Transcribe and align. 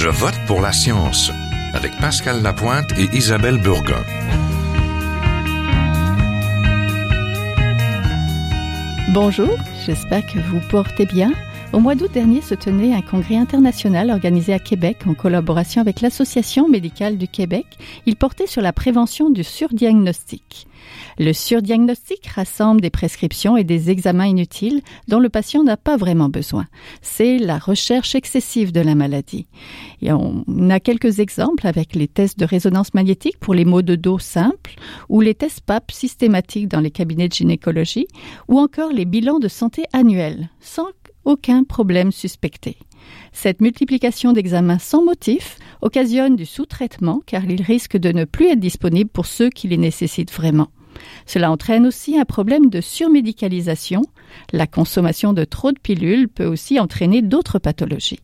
Je 0.00 0.08
vote 0.08 0.38
pour 0.46 0.60
la 0.60 0.70
science 0.70 1.32
avec 1.74 1.90
Pascal 1.98 2.40
Lapointe 2.40 2.96
et 2.96 3.08
Isabelle 3.16 3.58
Burgon. 3.58 4.04
Bonjour, 9.08 9.58
j'espère 9.84 10.24
que 10.24 10.38
vous 10.38 10.60
portez 10.60 11.04
bien. 11.04 11.32
Au 11.74 11.80
mois 11.80 11.94
d'août 11.94 12.10
dernier 12.12 12.40
se 12.40 12.54
tenait 12.54 12.94
un 12.94 13.02
congrès 13.02 13.36
international 13.36 14.10
organisé 14.10 14.54
à 14.54 14.58
Québec 14.58 15.00
en 15.06 15.12
collaboration 15.12 15.82
avec 15.82 16.00
l'Association 16.00 16.66
médicale 16.66 17.18
du 17.18 17.28
Québec. 17.28 17.66
Il 18.06 18.16
portait 18.16 18.46
sur 18.46 18.62
la 18.62 18.72
prévention 18.72 19.28
du 19.28 19.44
surdiagnostic. 19.44 20.66
Le 21.18 21.34
surdiagnostic 21.34 22.26
rassemble 22.26 22.80
des 22.80 22.88
prescriptions 22.88 23.58
et 23.58 23.64
des 23.64 23.90
examens 23.90 24.26
inutiles 24.26 24.80
dont 25.08 25.18
le 25.18 25.28
patient 25.28 25.62
n'a 25.62 25.76
pas 25.76 25.98
vraiment 25.98 26.30
besoin. 26.30 26.66
C'est 27.02 27.36
la 27.36 27.58
recherche 27.58 28.14
excessive 28.14 28.72
de 28.72 28.80
la 28.80 28.94
maladie. 28.94 29.46
Et 30.00 30.10
on 30.10 30.70
a 30.70 30.80
quelques 30.80 31.18
exemples 31.18 31.66
avec 31.66 31.94
les 31.94 32.08
tests 32.08 32.38
de 32.38 32.46
résonance 32.46 32.94
magnétique 32.94 33.38
pour 33.38 33.52
les 33.52 33.66
maux 33.66 33.82
de 33.82 33.94
dos 33.94 34.18
simples 34.18 34.76
ou 35.10 35.20
les 35.20 35.34
tests 35.34 35.60
PAP 35.60 35.92
systématiques 35.92 36.68
dans 36.68 36.80
les 36.80 36.90
cabinets 36.90 37.28
de 37.28 37.34
gynécologie 37.34 38.08
ou 38.48 38.58
encore 38.58 38.90
les 38.90 39.04
bilans 39.04 39.38
de 39.38 39.48
santé 39.48 39.84
annuels 39.92 40.48
sans 40.60 40.86
aucun 41.28 41.62
problème 41.62 42.10
suspecté. 42.10 42.78
Cette 43.32 43.60
multiplication 43.60 44.32
d'examens 44.32 44.78
sans 44.78 45.04
motif 45.04 45.58
occasionne 45.82 46.36
du 46.36 46.46
sous-traitement 46.46 47.20
car 47.26 47.44
ils 47.44 47.62
risquent 47.62 47.98
de 47.98 48.12
ne 48.12 48.24
plus 48.24 48.48
être 48.48 48.58
disponibles 48.58 49.10
pour 49.10 49.26
ceux 49.26 49.50
qui 49.50 49.68
les 49.68 49.76
nécessitent 49.76 50.32
vraiment. 50.32 50.68
Cela 51.26 51.50
entraîne 51.50 51.86
aussi 51.86 52.18
un 52.18 52.24
problème 52.24 52.70
de 52.70 52.80
surmédicalisation. 52.80 54.02
La 54.52 54.66
consommation 54.66 55.32
de 55.32 55.44
trop 55.44 55.70
de 55.70 55.78
pilules 55.78 56.28
peut 56.28 56.46
aussi 56.46 56.80
entraîner 56.80 57.22
d'autres 57.22 57.58
pathologies. 57.58 58.20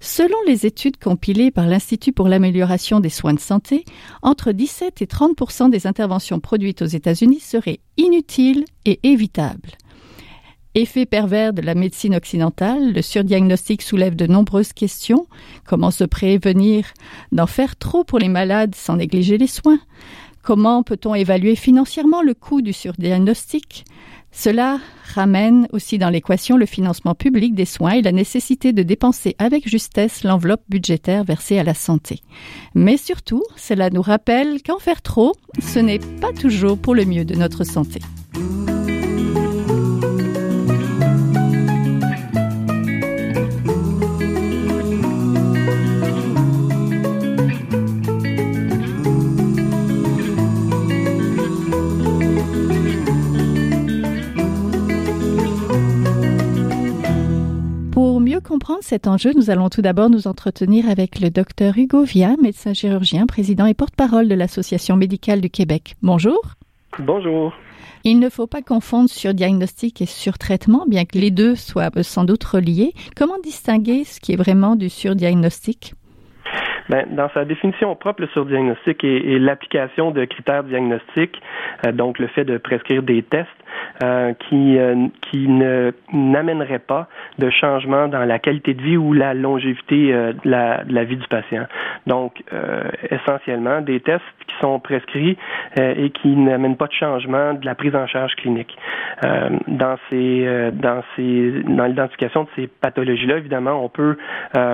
Selon 0.00 0.36
les 0.46 0.64
études 0.64 0.96
compilées 0.96 1.50
par 1.50 1.66
l'Institut 1.66 2.12
pour 2.12 2.26
l'amélioration 2.26 3.00
des 3.00 3.10
soins 3.10 3.34
de 3.34 3.38
santé, 3.38 3.84
entre 4.22 4.52
17 4.52 5.02
et 5.02 5.06
30% 5.06 5.68
des 5.68 5.86
interventions 5.86 6.40
produites 6.40 6.80
aux 6.80 6.86
États-Unis 6.86 7.40
seraient 7.40 7.80
inutiles 7.98 8.64
et 8.86 8.98
évitables. 9.02 9.72
Effet 10.76 11.04
pervers 11.04 11.52
de 11.52 11.62
la 11.62 11.74
médecine 11.74 12.14
occidentale, 12.14 12.92
le 12.92 13.02
surdiagnostic 13.02 13.82
soulève 13.82 14.14
de 14.14 14.28
nombreuses 14.28 14.72
questions. 14.72 15.26
Comment 15.66 15.90
se 15.90 16.04
prévenir 16.04 16.84
d'en 17.32 17.48
faire 17.48 17.74
trop 17.74 18.04
pour 18.04 18.20
les 18.20 18.28
malades 18.28 18.76
sans 18.76 18.96
négliger 18.96 19.36
les 19.36 19.48
soins? 19.48 19.80
Comment 20.42 20.84
peut-on 20.84 21.16
évaluer 21.16 21.56
financièrement 21.56 22.22
le 22.22 22.34
coût 22.34 22.62
du 22.62 22.72
surdiagnostic? 22.72 23.84
Cela 24.30 24.78
ramène 25.12 25.66
aussi 25.72 25.98
dans 25.98 26.08
l'équation 26.08 26.56
le 26.56 26.66
financement 26.66 27.16
public 27.16 27.52
des 27.52 27.64
soins 27.64 27.94
et 27.94 28.02
la 28.02 28.12
nécessité 28.12 28.72
de 28.72 28.84
dépenser 28.84 29.34
avec 29.40 29.68
justesse 29.68 30.22
l'enveloppe 30.22 30.62
budgétaire 30.68 31.24
versée 31.24 31.58
à 31.58 31.64
la 31.64 31.74
santé. 31.74 32.20
Mais 32.76 32.96
surtout, 32.96 33.42
cela 33.56 33.90
nous 33.90 34.02
rappelle 34.02 34.62
qu'en 34.62 34.78
faire 34.78 35.02
trop, 35.02 35.34
ce 35.60 35.80
n'est 35.80 35.98
pas 35.98 36.32
toujours 36.32 36.78
pour 36.78 36.94
le 36.94 37.06
mieux 37.06 37.24
de 37.24 37.34
notre 37.34 37.64
santé. 37.64 37.98
Comprendre 58.60 58.82
cet 58.82 59.06
enjeu, 59.06 59.30
nous 59.34 59.48
allons 59.48 59.70
tout 59.70 59.80
d'abord 59.80 60.10
nous 60.10 60.28
entretenir 60.28 60.86
avec 60.90 61.18
le 61.18 61.30
docteur 61.30 61.78
Hugo 61.78 62.02
Via, 62.02 62.36
médecin 62.42 62.74
chirurgien, 62.74 63.24
président 63.24 63.64
et 63.64 63.72
porte-parole 63.72 64.28
de 64.28 64.34
l'Association 64.34 64.96
médicale 64.96 65.40
du 65.40 65.48
Québec. 65.48 65.94
Bonjour. 66.02 66.42
Bonjour. 66.98 67.54
Il 68.04 68.20
ne 68.20 68.28
faut 68.28 68.46
pas 68.46 68.60
confondre 68.60 69.08
surdiagnostic 69.08 70.02
et 70.02 70.06
surtraitement, 70.06 70.84
bien 70.86 71.06
que 71.06 71.16
les 71.16 71.30
deux 71.30 71.54
soient 71.54 71.88
sans 72.02 72.24
doute 72.24 72.44
reliés. 72.44 72.92
Comment 73.16 73.38
distinguer 73.42 74.04
ce 74.04 74.20
qui 74.20 74.34
est 74.34 74.36
vraiment 74.36 74.76
du 74.76 74.90
surdiagnostic? 74.90 75.94
Ben, 76.90 77.06
dans 77.16 77.30
sa 77.32 77.46
définition 77.46 77.96
propre, 77.96 78.20
le 78.20 78.28
surdiagnostic 78.28 79.02
est, 79.04 79.38
l'application 79.38 80.10
de 80.10 80.26
critères 80.26 80.64
diagnostiques, 80.64 81.40
euh, 81.86 81.92
donc 81.92 82.18
le 82.18 82.26
fait 82.26 82.44
de 82.44 82.58
prescrire 82.58 83.02
des 83.02 83.22
tests 83.22 83.48
euh, 84.02 84.32
qui, 84.48 84.78
euh, 84.78 85.08
qui 85.30 85.46
ne 85.46 85.92
n'amènerait 86.10 86.78
pas 86.78 87.06
de 87.38 87.50
changement 87.50 88.08
dans 88.08 88.24
la 88.24 88.38
qualité 88.38 88.72
de 88.72 88.80
vie 88.80 88.96
ou 88.96 89.12
la 89.12 89.34
longévité 89.34 90.14
euh, 90.14 90.32
de, 90.32 90.50
la, 90.50 90.84
de, 90.84 90.94
la, 90.94 91.04
vie 91.04 91.16
du 91.16 91.28
patient. 91.28 91.66
Donc, 92.06 92.42
essentiellement, 93.10 93.82
des 93.82 94.00
tests 94.00 94.22
qui 94.46 94.54
sont 94.60 94.80
prescrits 94.80 95.36
et 95.76 96.10
qui 96.10 96.28
n'amènent 96.28 96.76
pas 96.76 96.86
de 96.86 96.92
changement 96.92 97.54
de 97.54 97.64
la 97.66 97.74
prise 97.74 97.94
en 97.94 98.06
charge 98.06 98.34
clinique. 98.36 98.74
dans 99.22 99.96
ces, 100.08 100.70
dans 100.72 101.02
ces, 101.14 101.62
dans 101.68 101.84
l'identification 101.84 102.44
de 102.44 102.48
ces 102.56 102.66
pathologies-là, 102.66 103.36
évidemment, 103.36 103.84
on 103.84 103.88
peut 103.88 104.16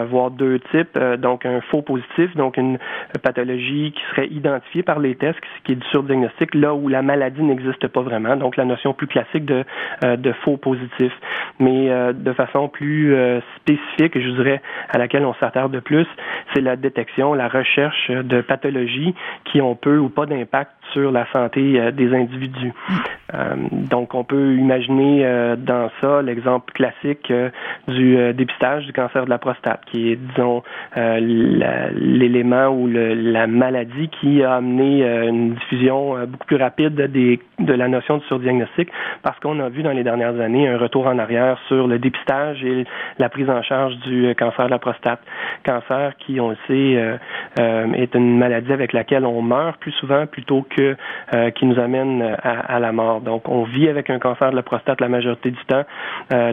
voir 0.08 0.30
deux 0.30 0.60
types. 0.70 0.98
donc, 1.18 1.44
un 1.44 1.60
faux 1.62 1.82
positif, 1.82 2.34
donc 2.36 2.56
une 2.56 2.78
pathologie 3.22 3.92
qui 3.92 4.02
serait 4.10 4.28
identifiée 4.28 4.82
par 4.82 5.00
les 5.00 5.16
tests, 5.16 5.40
qui 5.64 5.72
est 5.72 5.76
du 5.76 5.86
surdiagnostic, 5.88 6.54
là 6.54 6.74
où 6.74 6.88
la 6.88 7.02
maladie 7.02 7.42
n'existe 7.42 7.88
pas 7.88 8.02
vraiment. 8.02 8.36
Donc, 8.36 8.56
la 8.56 8.64
notion 8.64 8.94
plus 8.94 9.08
classique 9.16 9.46
de, 9.46 9.64
euh, 10.04 10.16
de 10.16 10.32
faux 10.44 10.58
positifs, 10.58 11.18
mais 11.58 11.90
euh, 11.90 12.12
de 12.12 12.32
façon 12.34 12.68
plus 12.68 13.14
euh, 13.14 13.40
spécifique, 13.56 14.18
je 14.18 14.30
dirais, 14.36 14.60
à 14.90 14.98
laquelle 14.98 15.24
on 15.24 15.32
s'attarde 15.34 15.72
de 15.72 15.80
plus, 15.80 16.06
c'est 16.52 16.60
la 16.60 16.76
détection, 16.76 17.32
la 17.32 17.48
recherche 17.48 18.10
de 18.10 18.42
pathologies 18.42 19.14
qui 19.44 19.62
ont 19.62 19.74
peu 19.74 19.96
ou 19.96 20.10
pas 20.10 20.26
d'impact 20.26 20.72
sur 20.92 21.10
la 21.10 21.26
santé 21.32 21.92
des 21.92 22.14
individus. 22.14 22.72
Donc, 23.90 24.14
on 24.14 24.24
peut 24.24 24.54
imaginer 24.54 25.24
dans 25.58 25.90
ça 26.00 26.22
l'exemple 26.22 26.72
classique 26.72 27.32
du 27.88 28.32
dépistage 28.34 28.86
du 28.86 28.92
cancer 28.92 29.24
de 29.24 29.30
la 29.30 29.38
prostate, 29.38 29.80
qui 29.86 30.12
est, 30.12 30.16
disons, 30.16 30.62
l'élément 30.96 32.68
ou 32.68 32.88
la 32.88 33.46
maladie 33.46 34.08
qui 34.20 34.42
a 34.42 34.54
amené 34.54 35.04
une 35.04 35.54
diffusion 35.54 36.16
beaucoup 36.26 36.46
plus 36.46 36.56
rapide 36.56 36.94
de 36.94 37.72
la 37.72 37.88
notion 37.88 38.18
de 38.18 38.22
surdiagnostic 38.24 38.90
parce 39.22 39.38
qu'on 39.40 39.60
a 39.60 39.68
vu 39.68 39.82
dans 39.82 39.92
les 39.92 40.04
dernières 40.04 40.38
années 40.40 40.68
un 40.68 40.78
retour 40.78 41.06
en 41.06 41.18
arrière 41.18 41.58
sur 41.68 41.86
le 41.86 41.98
dépistage 41.98 42.62
et 42.64 42.84
la 43.18 43.28
prise 43.28 43.48
en 43.50 43.62
charge 43.62 43.96
du 43.98 44.26
euh, 44.26 44.34
cancer 44.34 44.66
de 44.66 44.70
la 44.70 44.78
prostate. 44.78 45.20
Cancer 45.64 46.16
qui, 46.18 46.40
on 46.40 46.50
le 46.50 46.56
sait, 46.66 46.96
euh, 46.96 47.16
euh, 47.58 47.92
est 47.94 48.14
une 48.14 48.38
maladie 48.38 48.72
avec 48.72 48.92
laquelle 48.92 49.24
on 49.24 49.42
meurt 49.42 49.78
plus 49.80 49.92
souvent 49.92 50.26
plutôt 50.26 50.66
que 50.76 50.96
qui 51.54 51.66
nous 51.66 51.78
amène 51.78 52.36
à, 52.42 52.78
la 52.78 52.92
mort. 52.92 53.20
Donc, 53.26 53.48
on 53.48 53.64
vit 53.64 53.88
avec 53.88 54.08
un 54.08 54.18
cancer 54.18 54.50
de 54.50 54.56
la 54.56 54.62
prostate 54.62 55.00
la 55.00 55.08
majorité 55.08 55.50
du 55.50 55.64
temps, 55.66 55.84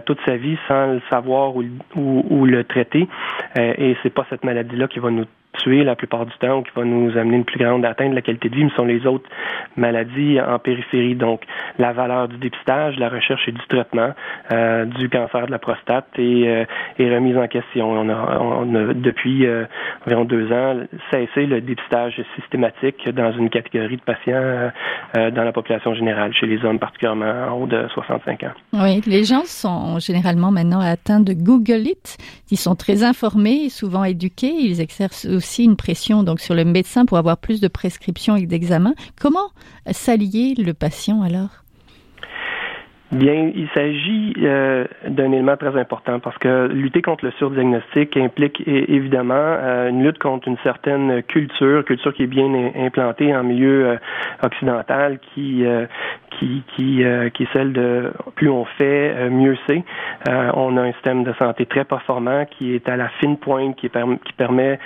toute 0.06 0.20
sa 0.26 0.36
vie, 0.36 0.58
sans 0.68 0.88
le 0.88 1.02
savoir 1.10 1.56
ou, 1.56 1.64
ou 1.96 2.46
le 2.46 2.64
traiter. 2.64 3.08
et 3.56 3.96
c'est 4.04 4.14
pas 4.14 4.26
cette 4.30 4.44
maladie-là 4.44 4.88
qui 4.88 5.00
va 5.00 5.10
nous 5.10 5.26
tuer 5.60 5.84
la 5.84 5.96
plupart 5.96 6.26
du 6.26 6.34
temps 6.40 6.60
ou 6.60 6.64
qui 6.64 6.72
va 6.76 6.84
nous 6.84 7.18
amener 7.18 7.38
une 7.38 7.46
plus 7.46 7.60
grande 7.60 7.86
atteinte 7.86 8.12
de 8.12 8.16
la 8.16 8.22
qualité 8.22 8.50
de 8.50 8.56
vie, 8.56 8.66
mais 8.66 8.72
sont 8.76 8.86
les 8.86 9.06
autres 9.06 9.30
maladies 9.78 10.40
en 10.42 10.60
périphérie. 10.60 11.16
Donc, 11.16 11.42
la 11.80 11.94
valeur 11.94 12.28
du 12.28 12.38
dépistage, 12.38 12.98
la 12.98 13.10
recherche 13.10 13.48
et 13.48 13.52
du 13.52 13.62
traitement 13.68 14.12
euh, 14.52 14.86
du 14.86 15.10
cancer 15.10 15.46
de 15.46 15.52
la 15.52 15.60
prostate 15.60 16.08
est, 16.18 16.48
euh, 16.48 16.66
remise 17.00 17.38
en 17.38 17.48
question. 17.48 17.92
On 17.92 18.10
a, 18.10 18.94
depuis 18.94 19.46
euh, 19.46 19.66
environ 20.06 20.26
deux 20.26 20.52
ans 20.52 20.76
cessé 21.12 21.46
le 21.46 21.62
dépistage 21.62 22.22
systématique 22.36 23.08
dans 23.10 23.32
une 23.34 23.50
catégorie 23.50 23.98
de 23.98 24.02
patients 24.02 24.72
dans 25.14 25.44
la 25.44 25.52
population 25.52 25.94
générale, 25.94 26.34
chez 26.34 26.48
les 26.48 26.64
hommes 26.66 26.80
particulièrement 26.80 27.48
en 27.50 27.62
haut 27.62 27.68
de 27.68 27.88
65 27.94 28.44
ans. 28.44 28.52
Oui, 28.74 29.02
les 29.06 29.24
gens 29.24 29.46
sont 29.46 30.00
généralement 30.00 30.52
maintenant 30.52 30.80
atteints 30.80 31.20
de 31.20 31.34
Google 31.34 31.88
It. 31.88 32.18
Ils 32.52 32.58
sont 32.58 32.76
très 32.76 33.04
informés, 33.04 33.70
souvent 33.70 34.04
éduqués. 34.04 34.54
Ils 34.54 34.82
exercent 34.82 35.28
une 35.60 35.76
pression 35.76 36.24
donc 36.24 36.40
sur 36.40 36.56
le 36.56 36.66
médecin 36.66 37.06
pour 37.06 37.18
avoir 37.18 37.38
plus 37.38 37.62
de 37.62 37.68
prescriptions 37.68 38.36
et 38.36 38.46
d'examens. 38.46 38.96
Comment 39.20 39.52
s'allier 39.92 40.56
le 40.58 40.74
patient 40.74 41.22
alors? 41.22 41.63
Bien, 43.14 43.52
il 43.54 43.70
s'agit 43.76 44.34
euh, 44.40 44.86
d'un 45.08 45.32
élément 45.32 45.56
très 45.56 45.80
important 45.80 46.20
parce 46.20 46.36
que 46.40 46.68
lutter 46.68 47.04
contre 47.04 47.26
le 47.26 47.32
surdiagnostic 47.38 48.18
implique 48.18 48.64
évidemment 48.66 49.36
euh, 49.36 49.90
une 49.90 50.04
lutte 50.04 50.18
contre 50.18 50.48
une 50.48 50.58
certaine 50.64 51.22
culture, 51.22 51.86
culture 51.86 52.12
qui 52.12 52.24
est 52.24 52.28
bien 52.28 52.52
implantée 52.76 53.36
en 53.36 53.44
milieu 53.44 53.86
euh, 53.86 53.98
occidental, 54.42 55.20
qui 55.20 55.64
qui 56.32 56.64
qui, 56.76 57.04
qui 57.36 57.44
est 57.44 57.54
celle 57.54 57.74
de 57.74 58.12
plus 58.34 58.50
on 58.50 58.66
fait, 58.66 59.30
mieux 59.30 59.56
c'est. 59.68 59.84
on 60.28 60.76
a 60.78 60.82
un 60.82 60.92
système 60.94 61.24
de 61.24 61.34
santé 61.34 61.68
très 61.68 61.86
performant 61.86 62.46
qui 62.46 62.74
est 62.74 62.90
à 62.90 62.98
la 62.98 63.10
fine 63.20 63.38
pointe, 63.38 63.76
qui, 63.76 63.92
qui 63.92 64.34
permet, 64.34 64.80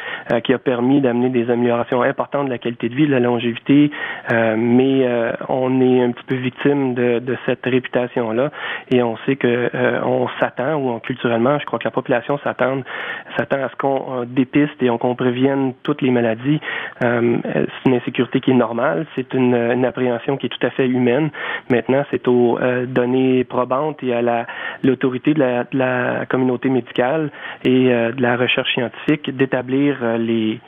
qui 0.44 0.54
a 0.54 0.58
permis 0.58 1.00
d'amener 1.00 1.30
des 1.30 1.50
améliorations 1.50 2.02
importantes 2.02 2.48
de 2.48 2.52
la 2.52 2.58
qualité 2.58 2.90
de 2.90 2.96
vie, 2.96 3.08
de 3.08 3.12
la 3.12 3.22
longévité, 3.22 3.92
mais 4.30 5.08
on 5.48 5.80
est 5.80 6.04
un 6.04 6.12
petit 6.12 6.26
peu 6.26 6.36
victime 6.36 6.94
de, 6.94 7.20
de 7.20 7.38
cette 7.46 7.66
réputation 7.66 8.17
Et 8.92 9.02
on 9.04 9.18
sait 9.26 9.36
que 9.36 9.70
on 10.04 10.28
s'attend, 10.40 10.76
ou 10.76 11.00
culturellement, 11.00 11.60
je 11.60 11.66
crois 11.66 11.80
que 11.80 11.86
la 11.86 11.92
population 11.92 12.38
s'attend, 12.44 12.82
s'attend 13.38 13.58
à 13.64 13.70
ce 13.70 13.76
qu'on 13.76 14.26
dépiste 14.26 14.82
et 14.82 14.88
qu'on 14.98 15.16
prévienne 15.16 15.74
toutes 15.84 16.02
les 16.02 16.12
maladies. 16.12 16.60
c'est 17.00 17.08
une 17.86 17.94
insécurité 17.94 18.40
qui 18.40 18.52
est 18.52 18.56
normale, 18.56 19.06
c'est 19.16 19.34
une, 19.34 19.56
une, 19.56 19.86
appréhension 19.86 20.38
qui 20.38 20.48
est 20.48 20.50
tout 20.50 20.66
à 20.66 20.70
fait 20.72 20.88
humaine. 20.88 21.30
Maintenant, 21.70 22.04
c'est 22.12 22.28
aux 22.28 22.60
données 22.88 23.44
probantes 23.44 24.02
et 24.04 24.14
à 24.14 24.22
la 24.22 24.46
l'autorité 24.84 25.34
de 25.34 25.40
la, 25.40 25.64
de 25.64 25.78
la 25.78 26.26
communauté 26.28 26.70
médicale 26.70 27.32
et 27.64 27.90
de 27.90 28.22
la 28.22 28.38
recherche 28.38 28.72
scientifique 28.74 29.36
d'établir 29.36 29.98
les 30.18 30.60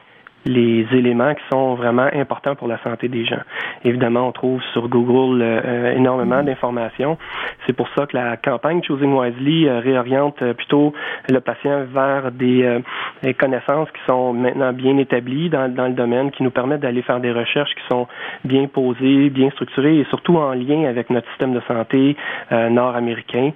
les 0.46 0.86
éléments 0.94 1.34
qui 1.36 1.44
sont 1.52 1.76
vraiment 1.76 2.08
importants 2.14 2.56
pour 2.56 2.68
la 2.68 2.78
santé 2.84 3.08
des 3.08 3.26
gens. 3.26 3.42
Évidemment, 3.84 4.28
on 4.28 4.32
trouve 4.32 4.62
sur 4.74 4.88
Google 4.88 5.42
euh, 5.42 5.62
euh, 5.66 5.96
énormément 5.96 6.42
d'informations. 6.44 7.18
C'est 7.66 7.74
pour 7.74 7.88
ça 7.96 8.06
que 8.06 8.16
la 8.16 8.38
campagne 8.38 8.82
Choosing 8.84 9.14
Wisely 9.14 9.68
euh, 9.68 9.80
réoriente 9.80 10.42
plutôt 10.54 10.94
le 11.30 11.40
patient 11.42 11.86
vers 11.94 12.32
des, 12.32 12.82
connaissances 13.38 13.90
qui 13.92 14.02
sont 14.08 14.34
maintenant 14.34 14.74
bien 14.74 14.98
établies 14.98 15.50
dans, 15.50 15.74
dans 15.74 15.88
le 15.88 15.94
domaine, 15.94 16.32
qui 16.32 16.44
nous 16.44 16.52
permettent 16.52 16.82
d'aller 16.82 17.02
faire 17.02 17.20
des 17.20 17.32
recherches 17.32 17.74
qui 17.76 17.84
sont 17.90 18.08
bien 18.46 18.68
posées, 18.68 19.30
bien 19.30 19.50
structurées 19.52 20.00
et 20.00 20.06
surtout 20.06 20.38
en 20.38 20.54
lien 20.54 20.86
avec 20.86 21.10
notre 21.10 21.28
système 21.30 21.54
de 21.54 21.62
santé 21.68 22.16
nord-américain, 22.52 23.52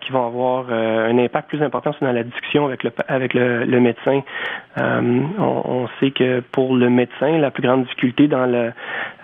qui 0.00 0.12
vont 0.12 0.26
avoir 0.26 0.70
un 0.70 1.16
impact 1.18 1.48
plus 1.48 1.62
important 1.62 1.92
dans 2.00 2.12
la 2.12 2.22
discussion 2.22 2.66
avec 2.66 2.84
le, 2.84 2.90
avec 3.08 3.34
le, 3.34 3.64
le 3.64 3.80
médecin. 3.80 4.20
on, 4.76 5.62
on 5.64 5.88
sait 6.00 6.10
pour 6.52 6.76
le 6.76 6.90
médecin, 6.90 7.38
la 7.38 7.50
plus 7.50 7.62
grande 7.62 7.84
difficulté 7.84 8.28
dans 8.28 8.46
le, 8.46 8.72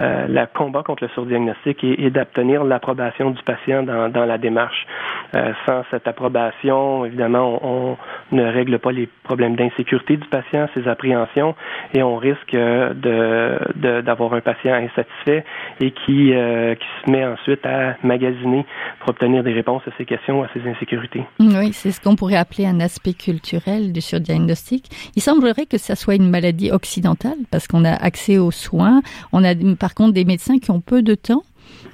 euh, 0.00 0.46
combat 0.54 0.82
contre 0.82 1.04
le 1.04 1.08
surdiagnostic 1.10 1.82
est, 1.84 2.10
d'obtenir 2.10 2.64
l'approbation 2.64 3.30
du 3.30 3.42
patient 3.42 3.82
dans, 3.82 4.24
la 4.24 4.38
démarche. 4.38 4.86
Euh, 5.34 5.52
sans 5.66 5.82
cette 5.90 6.06
approbation, 6.06 7.04
évidemment, 7.04 7.58
on, 7.62 7.96
ne 8.32 8.44
règle 8.44 8.78
pas 8.78 8.92
les 8.92 9.08
problèmes 9.24 9.56
d'insécurité 9.56 10.16
du 10.16 10.26
patient, 10.28 10.68
ses 10.74 10.88
appréhensions, 10.88 11.54
et 11.92 12.02
on 12.02 12.16
risque 12.16 12.52
de, 12.52 14.00
d'avoir 14.00 14.34
un 14.34 14.40
patient 14.40 14.74
insatisfait 14.74 15.44
et 15.80 15.90
qui, 15.90 16.32
euh, 16.32 16.74
qui 16.74 16.86
se 17.04 17.10
met 17.10 17.24
ensuite 17.24 17.64
à 17.66 17.96
magasiner 18.02 18.64
pour 19.00 19.10
obtenir 19.10 19.42
des 19.42 19.52
réponses 19.52 19.82
à 19.86 19.90
ses 19.98 20.04
questions, 20.04 20.42
à 20.42 20.48
ses 20.54 20.68
insécurités. 20.68 21.24
Oui, 21.40 21.72
c'est 21.72 21.90
ce 21.90 22.00
qu'on 22.00 22.16
pourrait 22.16 22.36
appeler 22.36 22.66
un 22.66 22.80
aspect 22.80 23.14
culturel 23.14 23.92
du 23.92 24.00
surdiagnostic. 24.00 24.86
Il 25.16 25.22
semblerait 25.22 25.66
que 25.66 25.78
ça 25.78 25.96
soit 25.96 26.14
une 26.14 26.30
maladie 26.30 26.70
occidentale 26.70 27.38
parce 27.50 27.66
qu'on 27.66 27.84
a 27.84 27.92
accès 27.92 28.38
aux 28.38 28.50
soins. 28.50 29.02
On 29.32 29.44
a 29.44 29.54
par 29.78 29.94
contre 29.94 30.12
des 30.14 30.24
médecins 30.24 30.58
qui 30.58 30.70
ont 30.70 30.80
peu 30.80 31.02
de 31.02 31.14
temps, 31.14 31.42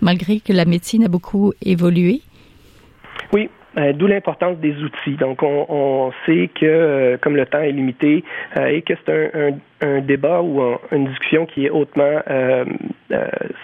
malgré 0.01 0.41
que 0.41 0.53
la 0.53 0.65
médecine 0.65 1.05
a 1.05 1.09
beaucoup 1.09 1.53
évolué. 1.63 2.21
Oui, 3.33 3.49
D'où 3.77 4.07
l'importance 4.09 4.59
des 4.59 4.75
outils. 4.83 5.17
Donc, 5.17 5.43
on, 5.43 6.13
sait 6.27 6.51
que 6.55 6.67
euh, 6.67 7.17
comme 7.19 7.37
le 7.37 7.47
temps 7.47 7.61
est 7.61 7.71
limité 7.71 8.25
euh, 8.57 8.67
et 8.67 8.83
que 8.83 8.95
c'est 9.07 9.33
un, 9.83 10.01
débat 10.01 10.43
ou 10.43 10.61
une 10.93 11.07
discussion 11.07 11.47
qui 11.47 11.65
est 11.65 11.71
hautement 11.71 12.21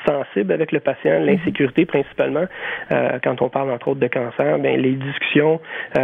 sensible 0.06 0.52
avec 0.52 0.72
le 0.72 0.80
patient, 0.80 1.20
mhm. 1.20 1.26
l'insécurité 1.26 1.84
principalement, 1.84 2.46
quand 2.88 3.42
on 3.42 3.50
parle 3.50 3.70
entre 3.70 3.88
autres 3.88 4.00
de 4.00 4.06
cancer, 4.06 4.58
bien, 4.58 4.76
les 4.78 4.92
discussions 4.92 5.60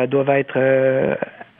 doivent 0.08 0.28
être 0.30 1.16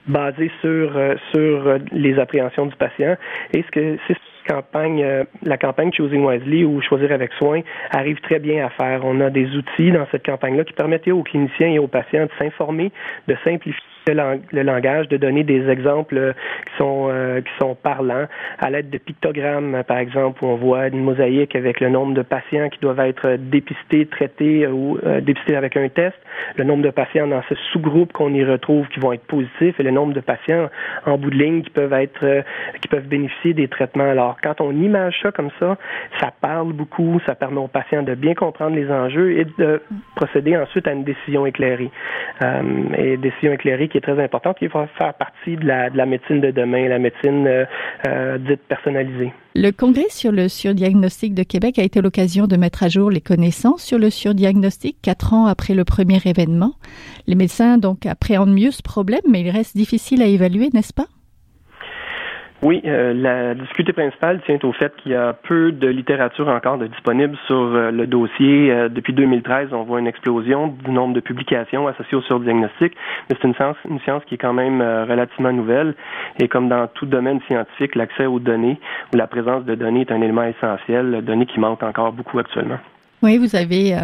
basées 0.06 0.50
sur 0.61 0.93
sur 1.33 1.79
les 1.93 2.19
appréhensions 2.19 2.67
du 2.67 2.77
patient. 2.77 3.17
Et 3.55 3.62
ce 3.62 3.71
que 3.71 3.97
c'est 4.06 4.17
campagne, 4.44 5.03
euh, 5.03 5.25
la 5.43 5.56
campagne 5.56 5.93
Choosing 5.93 6.27
Wisely 6.27 6.65
ou 6.65 6.81
Choisir 6.83 7.12
avec 7.12 7.33
soin 7.35 7.61
arrive 7.91 8.21
très 8.21 8.39
bien 8.39 8.67
à 8.67 8.71
faire. 8.71 9.03
On 9.05 9.21
a 9.21 9.31
des 9.31 9.47
outils 9.56 9.93
dans 9.93 10.06
cette 10.11 10.25
campagne-là 10.25 10.65
qui 10.65 10.73
permettent 10.73 11.09
aux 11.09 11.23
cliniciens 11.23 11.69
et 11.69 11.79
aux 11.79 11.89
patients 11.89 12.25
de 12.25 12.31
s'informer, 12.39 12.93
de 13.29 13.37
simplifier 13.44 13.92
le, 14.09 14.63
langage, 14.63 15.09
de 15.09 15.17
donner 15.17 15.45
des 15.45 15.69
exemples 15.69 16.17
euh, 16.17 16.33
qui 16.67 16.77
sont 16.79 17.09
euh, 17.11 17.41
qui 17.41 17.51
sont 17.61 17.75
parlants 17.75 18.27
à 18.59 18.71
l'aide 18.71 18.91
de 18.91 18.99
pictogrammes, 18.99 19.83
par 19.87 19.99
exemple, 19.99 20.45
où 20.45 20.49
on 20.49 20.57
voit 20.57 20.89
une 20.89 21.03
mosaïque 21.03 21.57
avec 21.57 21.81
le 21.81 21.89
nombre 21.89 22.15
de 22.15 22.23
patients 22.23 22.69
qui 22.69 22.81
doivent 22.81 23.01
être 23.01 23.37
dépistés, 23.37 24.07
traités 24.07 24.67
ou 24.67 24.99
dépistés 25.23 25.57
avec 25.57 25.77
un 25.77 25.89
test, 25.89 26.17
le 26.57 26.65
nombre 26.65 26.83
de 26.83 26.91
patients 26.91 27.27
dans 27.27 27.43
ce 27.49 27.55
sous-groupe 27.73 28.13
qu'on 28.13 28.33
y 28.35 28.45
retrouve 28.45 28.87
qui 28.89 29.01
vont 29.01 29.13
être 29.13 29.27
positifs 29.27 29.79
et 29.79 29.83
le 29.83 29.91
nombre 29.91 30.13
de 30.13 30.21
patients 30.21 30.69
en 31.07 31.19
bout 31.19 31.31
de 31.31 31.37
ligne 31.37 31.63
qui 31.63 31.71
peuvent 31.71 31.93
être 31.93 32.45
qui 32.81 32.89
peuvent 32.89 33.07
bénéficier 33.07 33.55
des 33.55 33.69
traitements. 33.69 34.11
Alors 34.11 34.37
quand 34.43 34.61
on 34.61 34.71
image 34.73 35.19
ça 35.23 35.33
comme 35.33 35.51
ça, 35.59 35.77
ça 36.21 36.33
parle 36.41 36.73
beaucoup, 36.73 37.21
ça 37.27 37.35
permet 37.35 37.59
aux 37.59 37.69
patients 37.69 38.03
de 38.03 38.15
bien 38.15 38.35
comprendre 38.35 38.77
les 38.77 38.91
enjeux 38.91 39.33
et 39.33 39.47
de 39.59 39.83
procéder 40.17 40.57
ensuite 40.57 40.87
à 40.87 40.93
une 40.93 41.05
décision 41.05 41.47
éclairée. 41.47 41.91
Euh, 42.43 42.63
et 42.97 43.17
décision 43.17 43.53
éclairée 43.53 43.89
qui 43.93 43.99
est 43.99 44.00
très 44.00 44.21
importante, 44.23 44.59
qui 44.59 44.67
va 44.67 44.89
faire 44.99 45.15
partie 45.15 45.56
de 45.56 45.67
la, 45.67 45.91
de 45.91 45.97
la 45.97 46.06
médecine 46.06 46.41
de 46.41 46.50
demain, 46.50 46.89
la 46.89 46.99
médecine 46.99 47.47
euh, 47.47 47.65
euh, 48.09 48.39
dite 48.39 48.62
personnalisée. 48.62 49.33
Le 49.55 49.71
congrès 49.71 50.09
sur 50.09 50.33
le 50.33 50.49
surdiagnostic 50.49 51.35
de 51.35 51.43
Québec 51.43 51.79
a 51.79 51.83
été 51.83 52.00
l'occasion 52.00 52.47
de 52.47 52.56
mettre 52.56 52.83
à 52.83 52.89
jour 52.89 53.11
les 53.11 53.21
connaissances 53.21 53.83
sur 53.83 53.99
le 53.99 54.09
surdiagnostic 54.09 54.97
quatre 55.03 55.35
ans 55.35 55.47
après 55.47 55.75
le 55.75 55.85
premier 55.85 56.19
événement. 56.25 56.73
Les 57.27 57.35
médecins 57.35 57.77
donc 57.77 58.06
appréhendent 58.06 58.55
mieux 58.55 58.71
ce 58.71 58.83
problème, 58.83 59.21
mais 59.29 59.43
il 59.43 59.50
reste 59.50 59.77
difficile 59.77 60.23
à 60.23 60.27
évaluer, 60.27 60.71
n'est-ce 60.73 60.94
pas? 60.94 61.06
Oui, 62.62 62.81
euh, 62.85 63.12
la 63.12 63.55
difficulté 63.56 63.93
principale 63.93 64.41
tient 64.47 64.59
au 64.62 64.73
fait 64.73 64.94
qu'il 65.03 65.11
y 65.11 65.17
a 65.17 65.32
peu 65.32 65.73
de 65.73 65.88
littérature 65.88 66.47
encore 66.47 66.79
de 66.79 66.87
disponible 66.87 67.37
sur 67.49 67.56
euh, 67.56 67.91
le 67.91 68.06
dossier. 68.06 68.70
Euh, 68.70 68.88
depuis 68.88 69.12
2013, 69.12 69.70
on 69.73 69.82
voit 69.82 69.99
une 69.99 70.06
explosion 70.06 70.69
du 70.69 70.93
nombre 70.93 71.12
de 71.12 71.19
publications 71.19 71.88
associées 71.88 72.17
au 72.17 72.23
surdiagnostic, 72.23 72.93
mais 73.29 73.37
c'est 73.41 73.49
une 73.49 73.55
science, 73.56 73.76
une 73.91 73.99
science 74.03 74.23
qui 74.26 74.37
est 74.37 74.38
quand 74.38 74.53
même 74.53 74.81
relativement 74.81 75.53
nouvelle. 75.53 75.97
Et 76.38 76.47
comme 76.47 76.69
dans 76.69 76.87
tout 76.87 77.06
domaine 77.06 77.41
scientifique, 77.49 77.97
l'accès 77.97 78.26
aux 78.26 78.38
données 78.38 78.79
ou 79.12 79.17
la 79.17 79.26
présence 79.26 79.65
de 79.65 79.75
données 79.75 80.03
est 80.03 80.12
un 80.12 80.23
élément 80.23 80.44
essentiel, 80.44 81.20
données 81.25 81.47
qui 81.47 81.58
manquent 81.58 81.82
encore 81.82 82.12
beaucoup 82.12 82.38
actuellement. 82.38 82.79
Oui, 83.23 83.38
vous 83.38 83.56
avez 83.56 83.97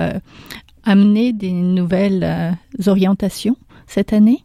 amené 0.85 1.33
des 1.33 1.53
nouvelles 1.53 2.27
orientations 2.87 3.57
cette 3.87 4.13
année? 4.13 4.39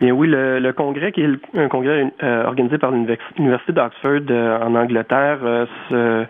Bien 0.00 0.12
oui, 0.12 0.28
le, 0.30 0.72
congrès, 0.72 1.10
qui 1.10 1.22
est 1.22 1.28
un 1.54 1.68
congrès 1.68 2.12
euh, 2.22 2.44
organisé 2.44 2.78
par 2.78 2.92
l'Université 2.92 3.72
d'Oxford 3.72 4.20
euh, 4.30 4.58
en 4.60 4.76
Angleterre, 4.76 5.38
euh, 5.42 5.66
se, 5.90 6.24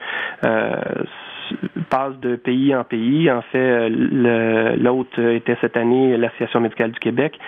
passe 1.91 2.19
de 2.20 2.37
pays 2.37 2.75
en 2.75 2.85
pays. 2.85 3.31
En 3.31 3.43
fait, 3.43 3.88
l'autre 3.91 5.19
était 5.19 5.56
cette 5.62 5.76
année 5.79 6.17
l'Association 6.19 6.61
médicale 6.61 6.91
du 6.91 6.99
Québec, 6.99 7.38